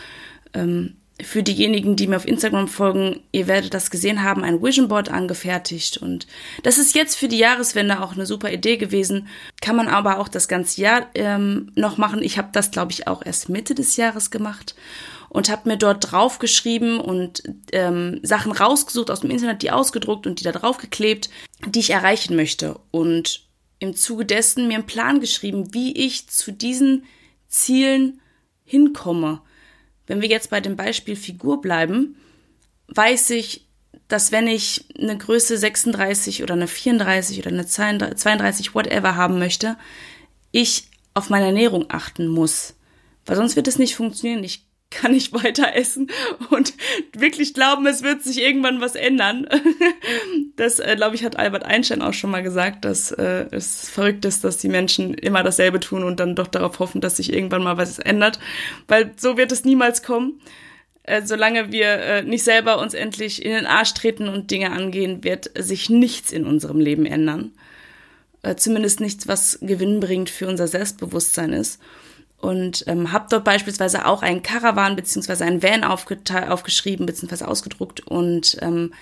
ähm, 0.53 0.95
für 1.21 1.43
diejenigen, 1.43 1.95
die 1.95 2.07
mir 2.07 2.17
auf 2.17 2.27
Instagram 2.27 2.67
folgen, 2.67 3.21
ihr 3.31 3.47
werdet 3.47 3.73
das 3.73 3.89
gesehen 3.89 4.23
haben, 4.23 4.43
ein 4.43 4.61
Vision 4.61 4.89
Board 4.89 5.09
angefertigt. 5.09 5.97
Und 5.97 6.27
das 6.63 6.77
ist 6.77 6.93
jetzt 6.93 7.15
für 7.15 7.29
die 7.29 7.37
Jahreswende 7.37 8.01
auch 8.01 8.13
eine 8.13 8.25
super 8.25 8.51
Idee 8.51 8.75
gewesen. 8.75 9.27
Kann 9.61 9.77
man 9.77 9.87
aber 9.87 10.19
auch 10.19 10.27
das 10.27 10.47
ganze 10.47 10.81
Jahr 10.81 11.05
ähm, 11.15 11.71
noch 11.75 11.97
machen. 11.97 12.21
Ich 12.21 12.37
habe 12.37 12.49
das, 12.51 12.71
glaube 12.71 12.91
ich, 12.91 13.07
auch 13.07 13.25
erst 13.25 13.47
Mitte 13.47 13.75
des 13.75 13.95
Jahres 13.95 14.29
gemacht 14.29 14.75
und 15.29 15.49
habe 15.49 15.69
mir 15.69 15.77
dort 15.77 16.11
draufgeschrieben 16.11 16.99
und 16.99 17.43
ähm, 17.71 18.19
Sachen 18.23 18.51
rausgesucht 18.51 19.09
aus 19.09 19.21
dem 19.21 19.31
Internet, 19.31 19.61
die 19.61 19.71
ausgedruckt 19.71 20.27
und 20.27 20.39
die 20.39 20.43
da 20.43 20.51
draufgeklebt, 20.51 21.29
die 21.65 21.79
ich 21.79 21.91
erreichen 21.91 22.35
möchte. 22.35 22.77
Und 22.91 23.44
im 23.79 23.95
Zuge 23.95 24.25
dessen 24.25 24.67
mir 24.67 24.75
einen 24.75 24.85
Plan 24.85 25.19
geschrieben, 25.19 25.73
wie 25.73 25.93
ich 25.93 26.27
zu 26.27 26.51
diesen 26.51 27.05
Zielen 27.47 28.21
hinkomme. 28.63 29.41
Wenn 30.07 30.21
wir 30.21 30.29
jetzt 30.29 30.49
bei 30.49 30.61
dem 30.61 30.75
Beispiel 30.75 31.15
Figur 31.15 31.61
bleiben, 31.61 32.15
weiß 32.87 33.31
ich, 33.31 33.65
dass 34.07 34.31
wenn 34.31 34.47
ich 34.47 34.85
eine 34.99 35.17
Größe 35.17 35.57
36 35.57 36.43
oder 36.43 36.53
eine 36.53 36.67
34 36.67 37.39
oder 37.39 37.49
eine 37.49 37.65
32, 37.65 38.75
whatever 38.75 39.15
haben 39.15 39.39
möchte, 39.39 39.77
ich 40.51 40.89
auf 41.13 41.29
meine 41.29 41.47
Ernährung 41.47 41.85
achten 41.89 42.27
muss. 42.27 42.75
Weil 43.25 43.35
sonst 43.35 43.55
wird 43.55 43.67
es 43.67 43.79
nicht 43.79 43.95
funktionieren. 43.95 44.43
Ich 44.43 44.65
kann 44.95 45.13
ich 45.13 45.33
weiter 45.33 45.75
essen 45.75 46.09
und 46.49 46.73
wirklich 47.13 47.53
glauben, 47.53 47.85
es 47.85 48.01
wird 48.01 48.23
sich 48.23 48.41
irgendwann 48.41 48.81
was 48.81 48.95
ändern. 48.95 49.47
Das, 50.57 50.79
äh, 50.79 50.95
glaube 50.95 51.15
ich, 51.15 51.25
hat 51.25 51.37
Albert 51.37 51.65
Einstein 51.65 52.01
auch 52.01 52.13
schon 52.13 52.31
mal 52.31 52.41
gesagt, 52.41 52.85
dass 52.85 53.11
äh, 53.11 53.45
es 53.51 53.89
verrückt 53.89 54.23
ist, 54.23 54.45
dass 54.45 54.57
die 54.57 54.69
Menschen 54.69 55.13
immer 55.13 55.43
dasselbe 55.43 55.81
tun 55.81 56.03
und 56.03 56.19
dann 56.19 56.35
doch 56.35 56.47
darauf 56.47 56.79
hoffen, 56.79 57.01
dass 57.01 57.17
sich 57.17 57.33
irgendwann 57.33 57.63
mal 57.63 57.75
was 57.75 57.99
ändert, 57.99 58.39
weil 58.87 59.11
so 59.17 59.35
wird 59.35 59.51
es 59.51 59.65
niemals 59.65 60.01
kommen. 60.01 60.39
Äh, 61.03 61.23
solange 61.25 61.73
wir 61.73 61.87
äh, 61.87 62.23
nicht 62.23 62.43
selber 62.43 62.79
uns 62.79 62.93
endlich 62.93 63.43
in 63.43 63.51
den 63.51 63.65
Arsch 63.65 63.93
treten 63.93 64.29
und 64.29 64.49
Dinge 64.49 64.71
angehen, 64.71 65.25
wird 65.25 65.51
sich 65.57 65.89
nichts 65.89 66.31
in 66.31 66.45
unserem 66.45 66.79
Leben 66.79 67.05
ändern. 67.05 67.51
Äh, 68.43 68.55
zumindest 68.55 69.01
nichts, 69.01 69.27
was 69.27 69.59
gewinnbringend 69.61 70.29
für 70.29 70.47
unser 70.47 70.67
Selbstbewusstsein 70.67 71.51
ist 71.51 71.81
und 72.39 72.83
ähm, 72.87 73.11
habe 73.11 73.27
dort 73.29 73.43
beispielsweise 73.43 74.05
auch 74.05 74.21
einen 74.21 74.43
Caravan 74.43 74.95
bzw. 74.95 75.43
einen 75.43 75.63
Van 75.63 75.83
aufgeschrieben 75.83 77.05
bzw. 77.05 77.45
ausgedruckt 77.45 78.05
und 78.07 78.57
ähm, 78.61 78.93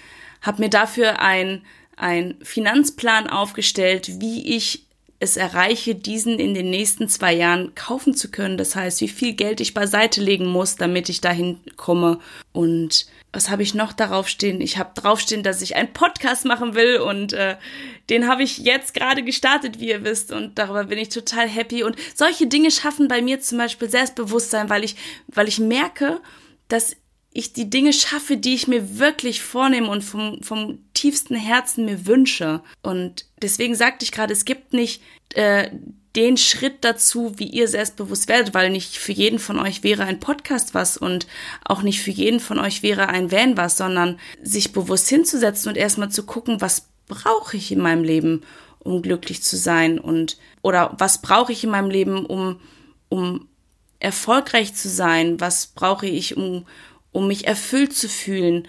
habe 0.42 0.62
mir 0.62 0.70
dafür 0.70 1.20
ein, 1.20 1.63
ein 1.96 2.36
Finanzplan 2.42 3.28
aufgestellt, 3.28 4.20
wie 4.20 4.56
ich 4.56 4.86
es 5.24 5.38
erreiche, 5.38 5.96
diesen 5.96 6.38
in 6.38 6.53
den 6.53 6.70
nächsten 6.70 7.08
zwei 7.08 7.34
Jahren 7.34 7.74
kaufen 7.74 8.13
zu 8.13 8.30
können. 8.30 8.58
Das 8.58 8.75
heißt, 8.75 9.01
wie 9.01 9.08
viel 9.08 9.34
Geld 9.34 9.62
ich 9.62 9.74
beiseite 9.74 10.22
legen 10.22 10.46
muss, 10.46 10.75
damit 10.75 11.10
ich 11.10 11.22
dahin 11.22 11.60
komme. 11.77 12.20
Und 12.51 13.08
was 13.32 13.50
habe 13.50 13.63
ich 13.63 13.74
noch 13.74 13.94
darauf 13.94 14.27
stehen? 14.27 14.62
Ich 14.62 14.77
habe 14.77 14.92
draufstehen, 14.94 15.42
dass 15.42 15.62
ich 15.62 15.75
einen 15.75 15.92
Podcast 15.94 16.46
machen 16.46 16.75
will 16.75 16.98
und 16.98 17.34
äh, 17.34 17.56
den 18.10 18.27
habe 18.27 18.44
ich 18.44 18.60
jetzt 18.60 18.94
gerade 18.94 19.24
gestartet, 19.24 19.80
wie 19.80 19.89
ihr 19.89 20.03
wisst, 20.03 20.32
und 20.32 20.60
darüber 20.60 20.84
bin 20.84 21.00
ich 21.00 21.10
total 21.10 21.48
happy. 21.48 21.84
Und 21.84 21.96
solche 22.13 22.46
Dinge 22.46 22.70
schaffen 22.70 23.08
bei 23.08 23.22
mir 23.22 23.39
zum 23.39 23.58
Beispiel 23.58 23.89
Selbstbewusstsein, 23.89 24.70
weil 24.70 24.84
ich, 24.84 24.96
weil 25.27 25.48
ich 25.48 25.58
merke, 25.58 26.20
dass 26.68 26.96
ich 27.34 27.54
die 27.54 27.70
Dinge 27.70 27.94
schaffe, 27.94 28.38
die 28.38 28.54
ich 28.54 28.68
mir 28.68 29.00
wirklich 29.00 29.42
vornehme 29.42 29.90
und 29.90 30.04
vom, 30.04 30.42
vom 30.44 30.80
tiefsten 30.94 31.36
Herzen 31.36 31.86
mir 31.86 32.06
wünsche. 32.06 32.62
Und 32.84 33.25
deswegen 33.42 33.75
sagte 33.75 34.06
ich 34.06 34.12
gerade, 34.12 34.34
es 34.34 34.46
gibt 34.46 34.74
nicht 34.74 35.02
äh, 35.34 35.72
den 36.16 36.38
Schritt 36.38 36.84
dazu, 36.84 37.34
wie 37.38 37.48
ihr 37.48 37.68
selbstbewusst 37.68 38.28
werdet, 38.28 38.54
weil 38.54 38.70
nicht 38.70 38.98
für 38.98 39.13
jeden 39.13 39.40
von 39.40 39.60
euch 39.60 39.84
wäre 39.84 40.04
ein 40.04 40.20
Podcast 40.20 40.75
was 40.75 40.96
und 40.96 41.25
auch 41.66 41.82
nicht 41.82 42.02
für 42.02 42.12
jeden 42.12 42.40
von 42.40 42.60
euch 42.60 42.84
wäre 42.84 43.10
ein 43.10 43.32
Van 43.32 43.58
was, 43.58 43.78
sondern 43.78 44.20
sich 44.44 44.72
bewusst 44.72 45.10
hinzusetzen 45.10 45.70
und 45.70 45.75
erstmal 45.75 46.12
zu 46.12 46.24
gucken, 46.24 46.62
was 46.62 46.89
brauche 47.08 47.58
ich 47.58 47.72
in 47.72 47.80
meinem 47.80 48.04
Leben, 48.04 48.41
um 48.78 49.02
glücklich 49.02 49.41
zu 49.41 49.58
sein 49.58 49.98
und 49.98 50.38
oder 50.62 50.93
was 51.00 51.22
brauche 51.22 51.52
ich 51.52 51.63
in 51.63 51.72
meinem 51.72 51.89
Leben, 51.89 52.28
um 52.28 52.60
um 53.10 53.48
erfolgreich 54.00 54.76
zu 54.76 54.89
sein, 54.89 55.39
was 55.39 55.67
brauche 55.67 56.08
ich, 56.08 56.36
um 56.36 56.65
um 57.13 57.28
mich 57.28 57.47
erfüllt 57.47 57.93
zu 57.93 58.10
fühlen 58.10 58.67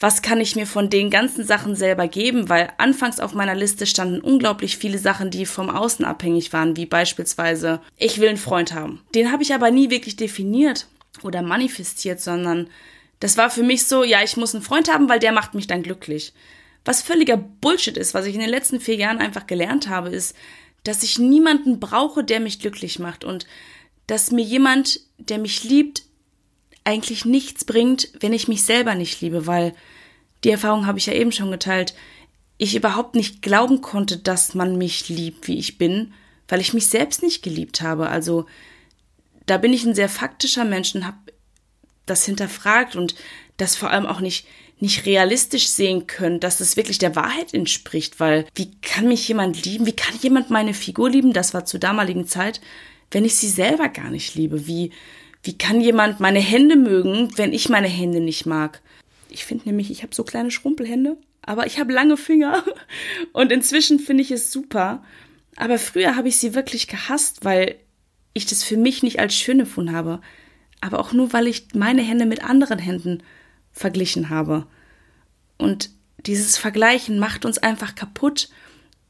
was 0.00 0.20
kann 0.22 0.40
ich 0.40 0.54
mir 0.54 0.66
von 0.66 0.90
den 0.90 1.08
ganzen 1.08 1.46
Sachen 1.46 1.76
selber 1.76 2.08
geben, 2.08 2.50
weil 2.50 2.70
anfangs 2.78 3.20
auf 3.20 3.32
meiner 3.32 3.54
Liste 3.54 3.86
standen 3.86 4.20
unglaublich 4.20 4.76
viele 4.76 4.98
Sachen, 4.98 5.30
die 5.30 5.46
vom 5.46 5.70
Außen 5.70 6.04
abhängig 6.04 6.52
waren, 6.52 6.76
wie 6.76 6.86
beispielsweise, 6.86 7.80
ich 7.96 8.20
will 8.20 8.28
einen 8.28 8.36
Freund 8.36 8.74
haben. 8.74 9.00
Den 9.14 9.32
habe 9.32 9.42
ich 9.42 9.54
aber 9.54 9.70
nie 9.70 9.88
wirklich 9.88 10.16
definiert 10.16 10.88
oder 11.22 11.42
manifestiert, 11.42 12.20
sondern 12.20 12.68
das 13.20 13.38
war 13.38 13.48
für 13.50 13.62
mich 13.62 13.86
so, 13.86 14.04
ja, 14.04 14.22
ich 14.22 14.36
muss 14.36 14.54
einen 14.54 14.64
Freund 14.64 14.92
haben, 14.92 15.08
weil 15.08 15.20
der 15.20 15.32
macht 15.32 15.54
mich 15.54 15.68
dann 15.68 15.82
glücklich. 15.82 16.34
Was 16.84 17.00
völliger 17.00 17.38
Bullshit 17.38 17.96
ist, 17.96 18.12
was 18.12 18.26
ich 18.26 18.34
in 18.34 18.40
den 18.40 18.50
letzten 18.50 18.80
vier 18.80 18.96
Jahren 18.96 19.18
einfach 19.18 19.46
gelernt 19.46 19.88
habe, 19.88 20.10
ist, 20.10 20.36
dass 20.82 21.02
ich 21.02 21.18
niemanden 21.18 21.80
brauche, 21.80 22.24
der 22.24 22.40
mich 22.40 22.58
glücklich 22.58 22.98
macht 22.98 23.24
und 23.24 23.46
dass 24.06 24.32
mir 24.32 24.44
jemand, 24.44 25.00
der 25.16 25.38
mich 25.38 25.64
liebt, 25.64 26.02
eigentlich 26.84 27.24
nichts 27.24 27.64
bringt, 27.64 28.08
wenn 28.20 28.32
ich 28.32 28.48
mich 28.48 28.62
selber 28.62 28.94
nicht 28.94 29.20
liebe, 29.20 29.46
weil 29.46 29.74
die 30.44 30.50
Erfahrung 30.50 30.86
habe 30.86 30.98
ich 30.98 31.06
ja 31.06 31.14
eben 31.14 31.32
schon 31.32 31.50
geteilt, 31.50 31.94
ich 32.58 32.76
überhaupt 32.76 33.14
nicht 33.14 33.42
glauben 33.42 33.80
konnte, 33.80 34.18
dass 34.18 34.54
man 34.54 34.76
mich 34.76 35.08
liebt, 35.08 35.48
wie 35.48 35.58
ich 35.58 35.78
bin, 35.78 36.12
weil 36.46 36.60
ich 36.60 36.74
mich 36.74 36.86
selbst 36.86 37.22
nicht 37.22 37.42
geliebt 37.42 37.80
habe. 37.80 38.08
Also 38.10 38.46
da 39.46 39.58
bin 39.58 39.72
ich 39.72 39.84
ein 39.84 39.94
sehr 39.94 40.08
faktischer 40.08 40.64
Mensch 40.64 40.94
und 40.94 41.06
habe 41.06 41.16
das 42.06 42.24
hinterfragt 42.24 42.96
und 42.96 43.14
das 43.56 43.76
vor 43.76 43.90
allem 43.90 44.06
auch 44.06 44.20
nicht 44.20 44.46
nicht 44.80 45.06
realistisch 45.06 45.68
sehen 45.68 46.06
können, 46.06 46.40
dass 46.40 46.60
es 46.60 46.76
wirklich 46.76 46.98
der 46.98 47.16
Wahrheit 47.16 47.54
entspricht, 47.54 48.20
weil 48.20 48.44
wie 48.54 48.70
kann 48.82 49.08
mich 49.08 49.26
jemand 49.28 49.64
lieben? 49.64 49.86
Wie 49.86 49.96
kann 49.96 50.14
jemand 50.20 50.50
meine 50.50 50.74
Figur 50.74 51.10
lieben? 51.10 51.32
Das 51.32 51.54
war 51.54 51.64
zur 51.64 51.80
damaligen 51.80 52.26
Zeit, 52.26 52.60
wenn 53.10 53.24
ich 53.24 53.36
sie 53.36 53.48
selber 53.48 53.88
gar 53.88 54.10
nicht 54.10 54.34
liebe. 54.34 54.66
Wie 54.66 54.90
wie 55.44 55.56
kann 55.56 55.80
jemand 55.80 56.20
meine 56.20 56.40
Hände 56.40 56.74
mögen, 56.74 57.36
wenn 57.36 57.52
ich 57.52 57.68
meine 57.68 57.88
Hände 57.88 58.20
nicht 58.20 58.46
mag? 58.46 58.80
Ich 59.28 59.44
finde 59.44 59.66
nämlich, 59.66 59.90
ich 59.90 60.02
habe 60.02 60.14
so 60.14 60.24
kleine 60.24 60.50
Schrumpelhände, 60.50 61.18
aber 61.42 61.66
ich 61.66 61.78
habe 61.78 61.92
lange 61.92 62.16
Finger 62.16 62.64
und 63.32 63.52
inzwischen 63.52 63.98
finde 63.98 64.22
ich 64.22 64.30
es 64.30 64.50
super. 64.50 65.04
Aber 65.56 65.78
früher 65.78 66.16
habe 66.16 66.28
ich 66.28 66.38
sie 66.38 66.54
wirklich 66.54 66.88
gehasst, 66.88 67.44
weil 67.44 67.76
ich 68.32 68.46
das 68.46 68.64
für 68.64 68.76
mich 68.76 69.02
nicht 69.02 69.20
als 69.20 69.34
schön 69.34 69.60
empfunden 69.60 69.94
habe. 69.94 70.20
Aber 70.80 70.98
auch 70.98 71.12
nur, 71.12 71.32
weil 71.32 71.46
ich 71.46 71.68
meine 71.74 72.02
Hände 72.02 72.26
mit 72.26 72.42
anderen 72.42 72.78
Händen 72.78 73.22
verglichen 73.70 74.30
habe. 74.30 74.66
Und 75.58 75.90
dieses 76.26 76.56
Vergleichen 76.56 77.18
macht 77.18 77.44
uns 77.44 77.58
einfach 77.58 77.94
kaputt. 77.94 78.48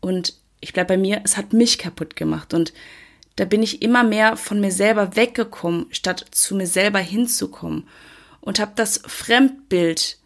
Und 0.00 0.34
ich 0.60 0.72
bleibe 0.72 0.88
bei 0.88 0.96
mir, 0.98 1.22
es 1.24 1.36
hat 1.36 1.52
mich 1.52 1.78
kaputt 1.78 2.16
gemacht. 2.16 2.54
Und 2.54 2.72
da 3.36 3.44
bin 3.44 3.62
ich 3.62 3.82
immer 3.82 4.04
mehr 4.04 4.36
von 4.36 4.60
mir 4.60 4.70
selber 4.70 5.16
weggekommen, 5.16 5.86
statt 5.90 6.24
zu 6.30 6.54
mir 6.54 6.66
selber 6.66 7.00
hinzukommen 7.00 7.88
und 8.40 8.60
habe 8.60 8.72
das 8.76 9.02
Fremdbild 9.06 10.18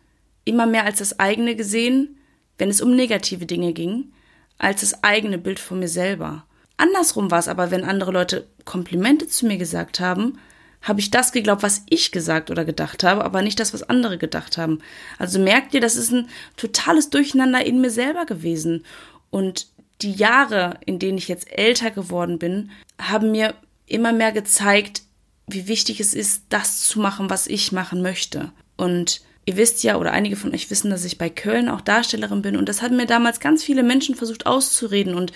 immer 0.45 0.67
mehr 0.67 0.85
als 0.85 0.99
das 0.99 1.19
eigene 1.19 1.57
gesehen, 1.57 2.19
wenn 2.59 2.69
es 2.69 2.81
um 2.81 2.95
negative 2.95 3.47
Dinge 3.47 3.73
ging, 3.73 4.13
als 4.59 4.81
das 4.81 5.05
eigene 5.05 5.39
Bild 5.39 5.61
von 5.61 5.79
mir 5.79 5.89
selber. 5.89 6.45
Andersrum 6.77 7.31
war 7.31 7.39
es 7.39 7.49
aber, 7.49 7.71
wenn 7.71 7.85
andere 7.85 8.13
Leute 8.13 8.47
Komplimente 8.65 9.29
zu 9.29 9.47
mir 9.47 9.57
gesagt 9.57 10.01
haben, 10.01 10.39
habe 10.83 11.01
ich 11.01 11.11
das 11.11 11.33
geglaubt, 11.33 11.63
was 11.63 11.83
ich 11.89 12.13
gesagt 12.13 12.51
oder 12.51 12.65
gedacht 12.65 13.03
habe, 13.03 13.25
aber 13.25 13.43
nicht 13.43 13.59
das, 13.59 13.75
was 13.75 13.83
andere 13.83 14.17
gedacht 14.17 14.59
haben. 14.59 14.81
Also 15.19 15.39
merkt 15.39 15.75
ihr, 15.75 15.81
das 15.81 15.97
ist 15.97 16.13
ein 16.13 16.29
totales 16.57 17.11
Durcheinander 17.11 17.65
in 17.65 17.81
mir 17.81 17.91
selber 17.91 18.27
gewesen. 18.27 18.85
Und 19.31 19.67
die 20.03 20.13
Jahre, 20.13 20.79
in 20.87 20.99
denen 20.99 21.19
ich 21.19 21.29
jetzt 21.29 21.51
älter 21.51 21.91
geworden 21.91 22.39
bin, 22.39 22.71
haben 23.01 23.31
mir 23.31 23.55
immer 23.87 24.13
mehr 24.13 24.33
gezeigt, 24.33 25.03
wie 25.47 25.67
wichtig 25.67 26.01
es 26.01 26.15
ist, 26.15 26.45
das 26.51 26.83
zu 26.83 27.01
machen, 27.01 27.31
was 27.31 27.47
ich 27.47 27.73
machen 27.73 28.03
möchte. 28.03 28.53
Und 28.77 29.23
ihr 29.47 29.57
wisst 29.57 29.83
ja, 29.83 29.97
oder 29.97 30.13
einige 30.13 30.37
von 30.37 30.53
euch 30.53 30.71
wissen, 30.71 30.91
dass 30.91 31.05
ich 31.05 31.19
bei 31.19 31.31
Köln 31.31 31.69
auch 31.69 31.81
Darstellerin 31.81 32.43
bin. 32.43 32.57
Und 32.57 32.69
das 32.69 32.83
haben 32.83 32.97
mir 32.97 33.07
damals 33.07 33.41
ganz 33.41 33.65
viele 33.65 33.83
Menschen 33.83 34.15
versucht 34.15 34.47
auszureden. 34.47 35.15
Und 35.15 35.33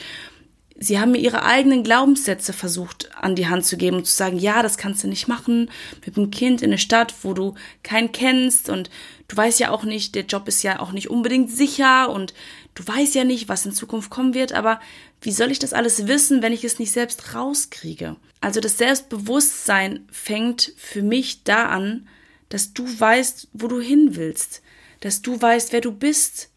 sie 0.83 0.99
haben 0.99 1.13
mir 1.13 1.19
ihre 1.19 1.45
eigenen 1.45 1.85
Glaubenssätze 1.85 2.53
versucht 2.53 3.11
an 3.17 3.37
die 3.37 3.47
Hand 3.47 3.65
zu 3.65 3.77
geben 3.77 3.99
und 3.99 4.07
zu 4.07 4.15
sagen, 4.15 4.39
ja, 4.39 4.63
das 4.63 4.77
kannst 4.77 5.05
du 5.05 5.09
nicht 5.09 5.29
machen 5.29 5.71
mit 6.05 6.17
einem 6.17 6.31
Kind 6.31 6.61
in 6.61 6.71
eine 6.71 6.79
Stadt, 6.79 7.15
wo 7.23 7.35
du 7.35 7.55
keinen 7.83 8.11
kennst 8.11 8.69
und 8.69 8.91
du 9.29 9.37
weißt 9.37 9.61
ja 9.61 9.71
auch 9.71 9.85
nicht, 9.85 10.15
der 10.15 10.25
Job 10.25 10.49
ist 10.49 10.63
ja 10.63 10.81
auch 10.81 10.93
nicht 10.93 11.09
unbedingt 11.09 11.51
sicher 11.51 12.11
und 12.11 12.35
du 12.75 12.87
weißt 12.87 13.15
ja 13.15 13.25
nicht, 13.25 13.49
was 13.49 13.65
in 13.65 13.73
Zukunft 13.73 14.11
kommen 14.11 14.35
wird, 14.35 14.53
aber 14.53 14.81
wie 15.21 15.33
soll 15.33 15.53
ich 15.53 15.61
das 15.61 15.73
alles 15.73 16.09
wissen, 16.09 16.43
wenn 16.43 16.53
ich 16.53 16.65
es 16.65 16.81
nicht 16.81 16.91
selbst 16.91 17.35
rauskriege? 17.35 18.17
Also 18.41 18.61
das 18.61 18.77
Selbstbewusstsein 18.77 20.09
fängt 20.11 20.73
für 20.77 21.03
mich 21.03 21.45
da 21.45 21.67
an, 21.67 22.09
dass 22.49 22.73
du 22.73 22.85
weißt, 22.85 23.49
wo 23.53 23.69
du 23.69 23.81
hin 23.81 24.17
willst, 24.17 24.63
dass 25.01 25.23
du 25.23 25.41
weißt, 25.41 25.73
wer 25.73 25.81
du 25.81 25.93
bist, 25.93 26.51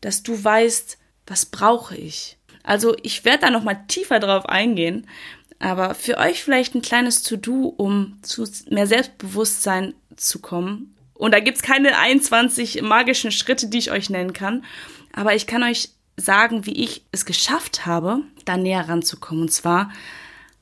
dass 0.00 0.22
du 0.24 0.42
weißt, 0.42 0.98
was 1.26 1.46
brauche 1.46 1.96
ich. 1.96 2.36
Also 2.62 2.96
ich 3.02 3.24
werde 3.24 3.46
da 3.46 3.50
noch 3.50 3.62
mal 3.62 3.84
tiefer 3.88 4.20
drauf 4.20 4.46
eingehen, 4.46 5.06
aber 5.58 5.94
für 5.94 6.18
euch 6.18 6.42
vielleicht 6.42 6.74
ein 6.74 6.82
kleines 6.82 7.22
To-Do, 7.22 7.74
um 7.76 8.18
zu 8.22 8.44
mehr 8.70 8.86
Selbstbewusstsein 8.86 9.94
zu 10.16 10.40
kommen. 10.40 10.94
Und 11.14 11.32
da 11.32 11.40
gibt's 11.40 11.62
keine 11.62 11.98
21 11.98 12.82
magischen 12.82 13.30
Schritte, 13.30 13.68
die 13.68 13.78
ich 13.78 13.90
euch 13.90 14.08
nennen 14.08 14.32
kann, 14.32 14.64
aber 15.12 15.34
ich 15.34 15.46
kann 15.46 15.62
euch 15.62 15.90
sagen, 16.16 16.66
wie 16.66 16.82
ich 16.82 17.04
es 17.12 17.24
geschafft 17.24 17.86
habe, 17.86 18.22
da 18.44 18.56
näher 18.56 18.88
ranzukommen. 18.88 19.42
Und 19.44 19.52
zwar 19.52 19.90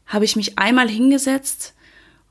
habe 0.06 0.24
ich 0.24 0.36
mich 0.36 0.58
einmal 0.58 0.88
hingesetzt 0.88 1.74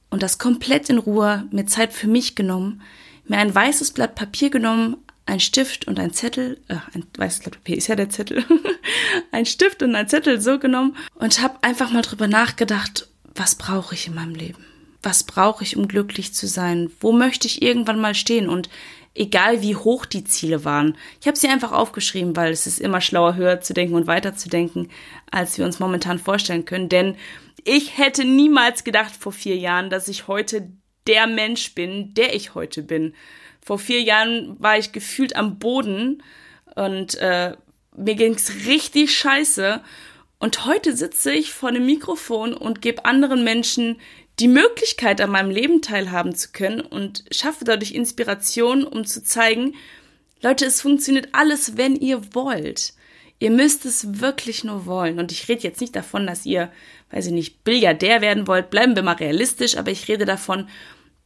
und 0.09 0.23
das 0.23 0.39
komplett 0.39 0.89
in 0.89 0.97
Ruhe, 0.97 1.45
mir 1.51 1.65
Zeit 1.65 1.93
für 1.93 2.07
mich 2.07 2.35
genommen, 2.35 2.81
mir 3.25 3.37
ein 3.37 3.53
weißes 3.53 3.91
Blatt 3.91 4.15
Papier 4.15 4.49
genommen, 4.49 4.97
ein 5.27 5.39
Stift 5.39 5.87
und 5.87 5.99
ein 5.99 6.13
Zettel, 6.13 6.59
äh, 6.67 6.77
ein 6.93 7.05
weißes 7.17 7.41
Blatt 7.41 7.53
Papier 7.53 7.77
ist 7.77 7.87
ja 7.87 7.95
der 7.95 8.09
Zettel, 8.09 8.43
ein 9.31 9.45
Stift 9.45 9.83
und 9.83 9.93
ein 9.95 10.07
Zettel 10.07 10.41
so 10.41 10.57
genommen 10.57 10.95
und 11.15 11.41
habe 11.41 11.61
einfach 11.61 11.91
mal 11.91 12.01
drüber 12.01 12.27
nachgedacht, 12.27 13.07
was 13.35 13.55
brauche 13.55 13.93
ich 13.93 14.07
in 14.07 14.15
meinem 14.15 14.33
Leben? 14.33 14.65
Was 15.03 15.23
brauche 15.23 15.63
ich, 15.63 15.77
um 15.77 15.87
glücklich 15.87 16.33
zu 16.33 16.47
sein? 16.47 16.89
Wo 16.99 17.11
möchte 17.11 17.45
ich 17.45 17.61
irgendwann 17.61 17.99
mal 17.99 18.15
stehen? 18.15 18.49
Und 18.49 18.69
egal 19.13 19.61
wie 19.61 19.75
hoch 19.75 20.05
die 20.05 20.23
Ziele 20.23 20.63
waren. 20.65 20.97
Ich 21.21 21.27
habe 21.27 21.37
sie 21.37 21.47
einfach 21.47 21.71
aufgeschrieben, 21.71 22.35
weil 22.35 22.51
es 22.51 22.67
ist 22.67 22.79
immer 22.79 23.01
schlauer, 23.01 23.35
höher 23.35 23.61
zu 23.61 23.73
denken 23.73 23.95
und 23.95 24.07
weiter 24.07 24.35
zu 24.35 24.49
denken, 24.49 24.89
als 25.29 25.57
wir 25.57 25.65
uns 25.65 25.79
momentan 25.79 26.19
vorstellen 26.19 26.65
können. 26.65 26.89
Denn 26.89 27.15
ich 27.63 27.97
hätte 27.97 28.25
niemals 28.25 28.83
gedacht 28.83 29.13
vor 29.17 29.31
vier 29.31 29.57
Jahren, 29.57 29.89
dass 29.89 30.07
ich 30.07 30.27
heute 30.27 30.71
der 31.07 31.27
Mensch 31.27 31.73
bin, 31.73 32.13
der 32.13 32.35
ich 32.35 32.53
heute 32.53 32.83
bin. 32.83 33.13
Vor 33.67 33.79
vier 33.79 34.01
Jahren 34.01 34.55
war 34.59 34.77
ich 34.77 34.93
gefühlt 34.93 35.35
am 35.35 35.59
Boden 35.59 36.23
und 36.75 37.15
äh, 37.15 37.57
mir 37.97 38.15
ging's 38.15 38.65
richtig 38.65 39.13
scheiße. 39.13 39.81
Und 40.39 40.65
heute 40.65 40.95
sitze 40.95 41.33
ich 41.33 41.51
vor 41.51 41.67
einem 41.67 41.85
Mikrofon 41.85 42.53
und 42.53 42.81
gebe 42.81 43.03
anderen 43.03 43.43
Menschen 43.43 43.97
die 44.39 44.47
Möglichkeit, 44.47 45.19
an 45.19 45.31
meinem 45.31 45.51
Leben 45.51 45.81
teilhaben 45.81 46.33
zu 46.33 46.53
können 46.53 46.79
und 46.79 47.25
schaffe 47.29 47.65
dadurch 47.65 47.91
Inspiration, 47.91 48.85
um 48.85 49.03
zu 49.03 49.21
zeigen, 49.21 49.75
Leute, 50.41 50.65
es 50.65 50.79
funktioniert 50.79 51.27
alles, 51.33 51.75
wenn 51.75 51.97
ihr 51.97 52.33
wollt. 52.33 52.93
Ihr 53.39 53.51
müsst 53.51 53.85
es 53.85 54.21
wirklich 54.21 54.63
nur 54.63 54.85
wollen. 54.85 55.19
Und 55.19 55.33
ich 55.33 55.49
rede 55.49 55.63
jetzt 55.63 55.81
nicht 55.81 55.93
davon, 55.93 56.25
dass 56.25 56.45
ihr, 56.45 56.71
weiß 57.11 57.25
ich 57.25 57.33
nicht, 57.33 57.65
Billiardär 57.65 58.21
werden 58.21 58.47
wollt. 58.47 58.69
Bleiben 58.69 58.95
wir 58.95 59.03
mal 59.03 59.15
realistisch. 59.15 59.75
Aber 59.75 59.91
ich 59.91 60.07
rede 60.07 60.23
davon, 60.23 60.69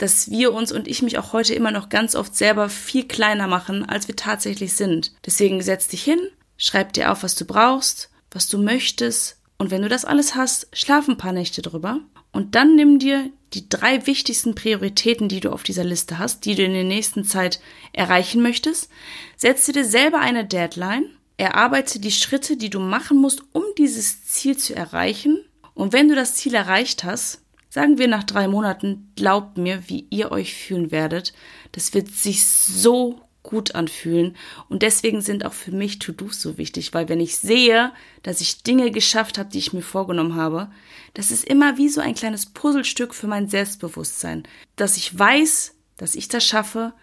dass 0.01 0.31
wir 0.31 0.53
uns 0.53 0.71
und 0.71 0.87
ich 0.87 1.01
mich 1.01 1.17
auch 1.19 1.31
heute 1.31 1.53
immer 1.53 1.71
noch 1.71 1.89
ganz 1.89 2.15
oft 2.15 2.35
selber 2.35 2.69
viel 2.69 3.07
kleiner 3.07 3.47
machen, 3.47 3.87
als 3.87 4.07
wir 4.07 4.15
tatsächlich 4.15 4.73
sind. 4.73 5.13
Deswegen 5.25 5.61
setz 5.61 5.87
dich 5.87 6.03
hin, 6.03 6.19
schreib 6.57 6.93
dir 6.93 7.11
auf, 7.11 7.21
was 7.21 7.35
du 7.35 7.45
brauchst, 7.45 8.09
was 8.31 8.47
du 8.47 8.57
möchtest. 8.57 9.37
Und 9.59 9.69
wenn 9.69 9.83
du 9.83 9.89
das 9.89 10.05
alles 10.05 10.33
hast, 10.33 10.67
schlaf 10.73 11.07
ein 11.07 11.17
paar 11.17 11.33
Nächte 11.33 11.61
drüber 11.61 11.99
und 12.31 12.55
dann 12.55 12.75
nimm 12.75 12.97
dir 12.97 13.29
die 13.53 13.69
drei 13.69 14.07
wichtigsten 14.07 14.55
Prioritäten, 14.55 15.27
die 15.27 15.39
du 15.39 15.51
auf 15.51 15.61
dieser 15.61 15.83
Liste 15.83 16.17
hast, 16.17 16.45
die 16.45 16.55
du 16.55 16.63
in 16.63 16.73
der 16.73 16.83
nächsten 16.83 17.23
Zeit 17.23 17.59
erreichen 17.93 18.41
möchtest. 18.41 18.89
Setze 19.35 19.71
dir 19.71 19.85
selber 19.85 20.19
eine 20.19 20.45
Deadline. 20.45 21.05
Erarbeite 21.37 21.99
die 21.99 22.11
Schritte, 22.11 22.57
die 22.57 22.69
du 22.69 22.79
machen 22.79 23.17
musst, 23.17 23.43
um 23.51 23.63
dieses 23.77 24.25
Ziel 24.25 24.57
zu 24.57 24.75
erreichen. 24.75 25.43
Und 25.73 25.93
wenn 25.93 26.07
du 26.07 26.15
das 26.15 26.35
Ziel 26.35 26.55
erreicht 26.55 27.03
hast, 27.03 27.40
sagen 27.71 27.97
wir 27.97 28.07
nach 28.07 28.23
drei 28.23 28.47
Monaten, 28.47 29.11
glaubt 29.15 29.57
mir, 29.57 29.87
wie 29.87 30.05
ihr 30.09 30.31
euch 30.31 30.53
fühlen 30.53 30.91
werdet. 30.91 31.33
Das 31.71 31.93
wird 31.93 32.09
sich 32.09 32.45
so 32.45 33.21
gut 33.43 33.73
anfühlen. 33.73 34.35
Und 34.69 34.83
deswegen 34.83 35.21
sind 35.21 35.45
auch 35.45 35.53
für 35.53 35.71
mich 35.71 35.97
To-Dos 35.97 36.41
so 36.41 36.57
wichtig, 36.57 36.93
weil 36.93 37.09
wenn 37.09 37.19
ich 37.19 37.37
sehe, 37.37 37.91
dass 38.23 38.41
ich 38.41 38.61
Dinge 38.61 38.91
geschafft 38.91 39.37
habe, 39.37 39.49
die 39.49 39.57
ich 39.57 39.73
mir 39.73 39.81
vorgenommen 39.81 40.35
habe, 40.35 40.69
das 41.13 41.31
ist 41.31 41.45
immer 41.45 41.77
wie 41.77 41.89
so 41.89 42.01
ein 42.01 42.13
kleines 42.13 42.45
Puzzlestück 42.45 43.15
für 43.15 43.27
mein 43.27 43.47
Selbstbewusstsein, 43.47 44.43
dass 44.75 44.97
ich 44.97 45.17
weiß, 45.17 45.73
dass 45.97 46.15
ich 46.15 46.27
das 46.27 46.45
schaffe, 46.45 46.93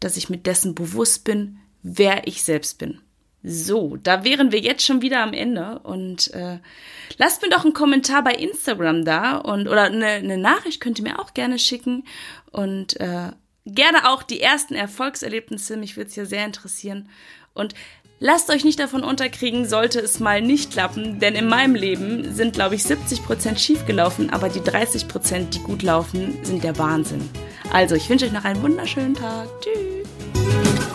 dass 0.00 0.16
ich 0.16 0.30
mit 0.30 0.46
dessen 0.46 0.74
bewusst 0.74 1.24
bin, 1.24 1.58
wer 1.82 2.26
ich 2.26 2.42
selbst 2.42 2.78
bin. 2.78 3.00
So, 3.46 3.98
da 4.02 4.24
wären 4.24 4.52
wir 4.52 4.60
jetzt 4.60 4.86
schon 4.86 5.02
wieder 5.02 5.22
am 5.22 5.34
Ende 5.34 5.78
und 5.80 6.32
äh, 6.32 6.60
lasst 7.18 7.42
mir 7.42 7.50
doch 7.50 7.62
einen 7.62 7.74
Kommentar 7.74 8.24
bei 8.24 8.32
Instagram 8.32 9.04
da 9.04 9.36
und 9.36 9.68
oder 9.68 9.82
eine, 9.82 10.06
eine 10.06 10.38
Nachricht 10.38 10.80
könnt 10.80 10.98
ihr 10.98 11.04
mir 11.04 11.18
auch 11.18 11.34
gerne 11.34 11.58
schicken 11.58 12.04
und 12.52 12.98
äh, 13.00 13.32
gerne 13.66 14.10
auch 14.10 14.22
die 14.22 14.40
ersten 14.40 14.74
Erfolgserlebnisse. 14.74 15.76
Mich 15.76 15.98
würde 15.98 16.08
es 16.08 16.16
ja 16.16 16.24
sehr 16.24 16.46
interessieren. 16.46 17.10
Und 17.52 17.74
lasst 18.18 18.48
euch 18.48 18.64
nicht 18.64 18.80
davon 18.80 19.04
unterkriegen, 19.04 19.68
sollte 19.68 20.00
es 20.00 20.20
mal 20.20 20.40
nicht 20.40 20.72
klappen, 20.72 21.20
denn 21.20 21.34
in 21.34 21.46
meinem 21.46 21.74
Leben 21.74 22.32
sind, 22.34 22.54
glaube 22.54 22.76
ich, 22.76 22.82
70% 22.82 23.58
schief 23.58 23.84
gelaufen, 23.84 24.30
aber 24.30 24.48
die 24.48 24.60
30%, 24.60 25.50
die 25.50 25.58
gut 25.58 25.82
laufen, 25.82 26.38
sind 26.44 26.64
der 26.64 26.78
Wahnsinn. 26.78 27.28
Also, 27.70 27.94
ich 27.94 28.08
wünsche 28.08 28.24
euch 28.24 28.32
noch 28.32 28.44
einen 28.44 28.62
wunderschönen 28.62 29.14
Tag. 29.14 29.48
Tschüss. 29.60 30.93